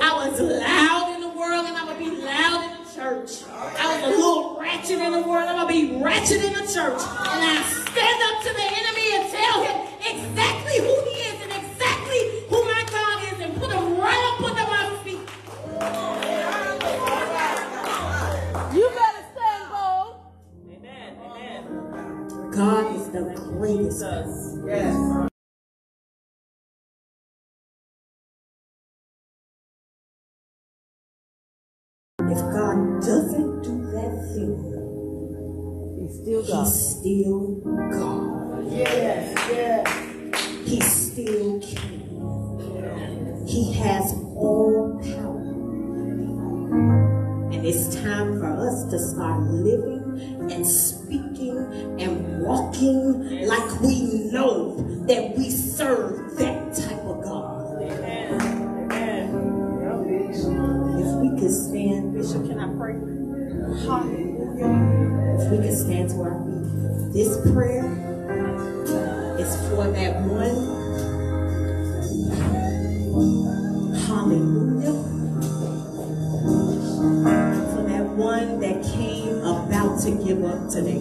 I 0.00 0.28
was 0.28 0.40
loud 0.40 1.14
in 1.14 1.20
the 1.20 1.28
world 1.28 1.66
and 1.66 1.76
I'm 1.76 1.86
going 1.86 1.98
to 1.98 2.10
be 2.10 2.22
loud 2.22 2.64
in 2.64 2.84
the 2.84 2.90
church. 2.94 3.44
I 3.50 3.94
was 3.94 4.04
a 4.04 4.08
little 4.18 4.58
ratchet 4.60 4.98
in 4.98 5.12
the 5.12 5.22
world, 5.22 5.48
I'm 5.48 5.66
going 5.66 5.68
to 5.68 5.96
be 5.96 6.02
ratchet 6.02 6.44
in 6.44 6.52
the 6.52 6.60
church. 6.72 7.00
And 7.00 7.40
I 7.44 7.62
stand 7.62 8.22
up 8.28 8.42
to 8.42 8.52
the 8.52 8.77
still 37.08 37.54
God. 37.90 38.70
Yes. 38.70 39.34
Yes. 39.50 40.68
He's 40.68 41.12
still 41.12 41.60
king. 41.60 43.46
He 43.48 43.72
has 43.74 44.12
all 44.36 45.00
power. 45.02 45.38
And 47.50 47.66
it's 47.66 47.94
time 48.02 48.38
for 48.38 48.46
us 48.46 48.90
to 48.90 48.98
start 48.98 49.40
living 49.40 50.50
and 50.52 50.66
speaking 50.66 51.56
and 51.98 52.42
walking 52.42 53.46
like 53.46 53.80
we 53.80 54.28
know 54.30 54.76
that 55.06 55.34
we 55.34 55.48
serve 55.48 56.36
that 56.36 56.74
type 56.74 57.04
of 57.04 57.24
God. 57.24 57.82
If 61.00 61.14
we 61.16 61.40
could 61.40 61.52
stand, 61.52 62.12
Bishop, 62.12 62.46
can 62.46 62.58
I 62.58 62.76
pray? 62.76 63.27
Hallelujah. 63.58 65.38
If 65.40 65.50
we 65.50 65.56
could 65.58 65.76
stand 65.76 66.10
to 66.10 66.22
our 66.22 66.44
feet. 66.44 67.12
This 67.12 67.36
prayer 67.52 67.84
is 69.38 69.56
for 69.68 69.90
that 69.90 70.20
one. 70.22 70.56
Hallelujah. 74.06 74.94
For 77.74 77.82
that 77.88 78.06
one 78.16 78.60
that 78.60 78.82
came 78.94 79.38
about 79.38 80.00
to 80.02 80.10
give 80.24 80.44
up 80.44 80.70
today. 80.70 81.00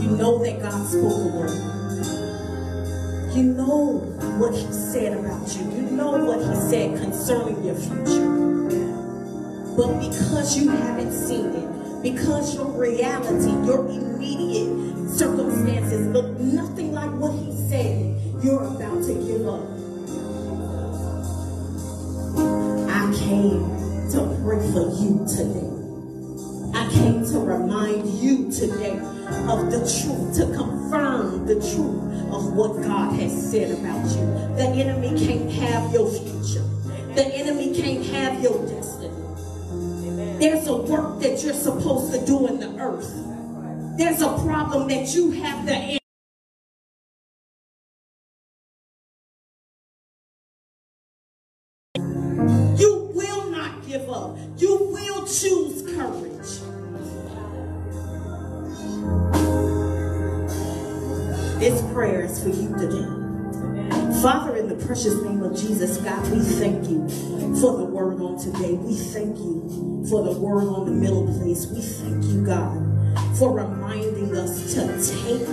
You 0.00 0.10
know 0.16 0.38
that 0.44 0.62
God 0.62 0.86
spoke 0.86 1.02
a 1.02 1.36
word. 1.36 1.74
You 3.36 3.42
know 3.42 3.98
what 4.38 4.54
he 4.54 4.72
said 4.72 5.18
about 5.18 5.48
you. 5.56 5.64
You 5.64 5.90
know 5.90 6.12
what 6.24 6.38
he 6.38 6.54
said 6.70 7.00
concerning 7.00 7.64
your 7.64 7.74
future. 7.74 8.53
But 9.76 9.98
because 9.98 10.56
you 10.56 10.70
haven't 10.70 11.12
seen 11.12 11.46
it, 11.46 12.02
because 12.02 12.54
your 12.54 12.66
reality, 12.66 13.50
your 13.66 13.86
immediate 13.88 15.10
circumstances 15.10 16.06
look 16.08 16.38
nothing 16.38 16.92
like 16.92 17.10
what 17.12 17.32
he 17.32 17.52
said, 17.68 18.14
you're 18.42 18.62
about 18.62 19.02
to 19.04 19.14
give 19.14 19.48
up. 19.48 19.66
I 22.88 23.12
came 23.18 23.66
to 24.12 24.38
pray 24.44 24.60
for 24.72 24.90
you 25.00 25.26
today. 25.26 25.70
I 26.78 26.88
came 26.92 27.24
to 27.32 27.38
remind 27.40 28.08
you 28.20 28.52
today 28.52 28.98
of 29.48 29.70
the 29.70 29.80
truth, 29.80 30.36
to 30.36 30.56
confirm 30.56 31.46
the 31.46 31.54
truth 31.54 32.32
of 32.32 32.52
what 32.52 32.82
God 32.82 33.18
has 33.18 33.50
said 33.50 33.72
about 33.78 34.04
you. 34.10 34.26
The 34.56 34.66
enemy 34.66 35.18
can't 35.18 35.50
have 35.50 35.92
your 35.92 36.08
future. 36.10 36.64
The 37.14 37.26
enemy 37.34 37.74
can't 37.74 38.04
have 38.06 38.42
your 38.42 38.58
destiny. 38.66 38.83
There's 40.38 40.66
a 40.66 40.76
work 40.76 41.20
that 41.20 41.42
you're 41.42 41.54
supposed 41.54 42.12
to 42.12 42.26
do 42.26 42.46
in 42.46 42.60
the 42.60 42.76
earth. 42.78 43.12
There's 43.96 44.20
a 44.20 44.36
problem 44.44 44.88
that 44.88 45.14
you 45.14 45.30
have 45.30 45.66
to 45.66 46.03
precious 64.86 65.14
name 65.22 65.42
of 65.42 65.56
Jesus, 65.56 65.96
God, 65.98 66.30
we 66.30 66.40
thank 66.40 66.88
you 66.90 67.08
for 67.58 67.78
the 67.78 67.84
word 67.84 68.20
on 68.20 68.38
today. 68.38 68.74
We 68.74 68.94
thank 68.94 69.38
you 69.38 70.04
for 70.10 70.22
the 70.22 70.38
word 70.38 70.68
on 70.68 70.84
the 70.84 70.92
middle 70.92 71.26
place. 71.38 71.66
We 71.66 71.80
thank 71.80 72.22
you, 72.24 72.44
God, 72.44 73.38
for 73.38 73.56
reminding 73.56 74.36
us 74.36 74.74
to 74.74 74.84
take 75.00 75.46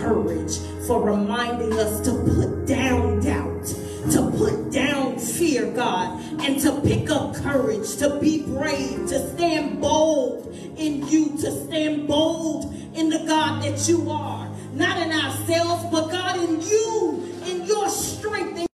courage, 0.00 0.58
for 0.86 1.02
reminding 1.02 1.72
us 1.74 2.00
to 2.04 2.12
put 2.12 2.66
down 2.66 3.20
doubt, 3.20 3.64
to 4.12 4.30
put 4.36 4.70
down 4.70 5.18
fear, 5.18 5.70
God, 5.70 6.20
and 6.42 6.60
to 6.60 6.78
pick 6.82 7.08
up 7.08 7.34
courage, 7.36 7.96
to 7.96 8.18
be 8.20 8.42
brave, 8.42 9.08
to 9.08 9.34
stand 9.34 9.80
bold 9.80 10.54
in 10.76 11.08
you, 11.08 11.38
to 11.38 11.50
stand 11.66 12.06
bold 12.06 12.74
in 12.94 13.08
the 13.08 13.24
God 13.26 13.62
that 13.62 13.88
you 13.88 14.10
are. 14.10 14.50
Not 14.74 14.98
in 14.98 15.10
ourselves, 15.10 15.84
but 15.90 16.10
God 16.10 16.36
in 16.36 16.60
you, 16.60 17.32
in 17.46 17.64
your 17.64 17.88
strength, 17.88 18.66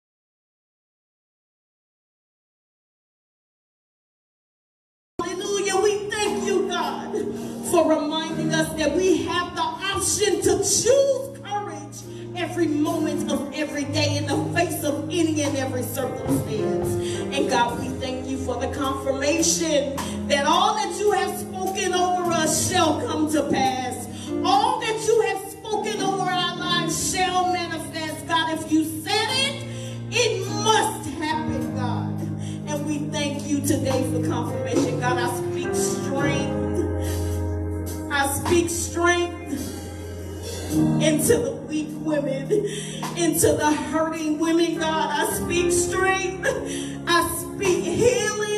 every 12.59 12.75
moment 12.75 13.31
of 13.31 13.55
every 13.55 13.85
day 13.85 14.16
in 14.16 14.27
the 14.27 14.37
face 14.53 14.83
of 14.83 15.05
any 15.11 15.42
and 15.42 15.57
every 15.57 15.85
circumstance. 15.85 16.92
And 17.33 17.49
God, 17.49 17.79
we 17.79 17.87
thank 18.01 18.27
you 18.27 18.37
for 18.37 18.57
the 18.57 18.66
confirmation 18.75 19.94
that 20.27 20.44
all 20.44 20.75
that 20.75 20.99
you 20.99 21.12
have 21.12 21.38
spoken 21.38 21.92
over 21.92 22.33
us 22.33 22.68
shall 22.68 23.01
come 23.07 23.31
to 23.31 23.49
pass. 23.49 24.09
All 24.44 24.81
that 24.81 25.07
you 25.07 25.21
have 25.29 25.53
spoken 25.53 26.03
over 26.03 26.29
our 26.29 26.57
lives 26.57 27.14
shall 27.14 27.53
manifest. 27.53 28.27
God, 28.27 28.59
if 28.59 28.73
you 28.73 28.85
said 29.03 29.29
it, 29.31 29.64
it 30.11 30.44
must 30.49 31.09
happen, 31.11 31.77
God. 31.77 32.21
And 32.66 32.87
we 32.87 32.99
thank 33.12 33.47
you 33.47 33.61
today 33.61 34.03
for 34.11 34.27
confirmation. 34.27 34.99
God, 34.99 35.16
I 35.16 35.33
speak 35.37 35.73
strength. 35.77 36.67
I 38.11 38.27
speak 38.33 38.69
strength 38.69 39.52
into 41.00 41.38
the 41.38 41.58
women, 42.09 42.50
into 43.17 43.52
the 43.52 43.73
hurting 43.90 44.38
women, 44.38 44.79
God. 44.79 45.11
I 45.11 45.33
speak 45.35 45.71
strength. 45.73 46.48
I 47.06 47.29
speak 47.38 47.85
healing. 47.85 48.58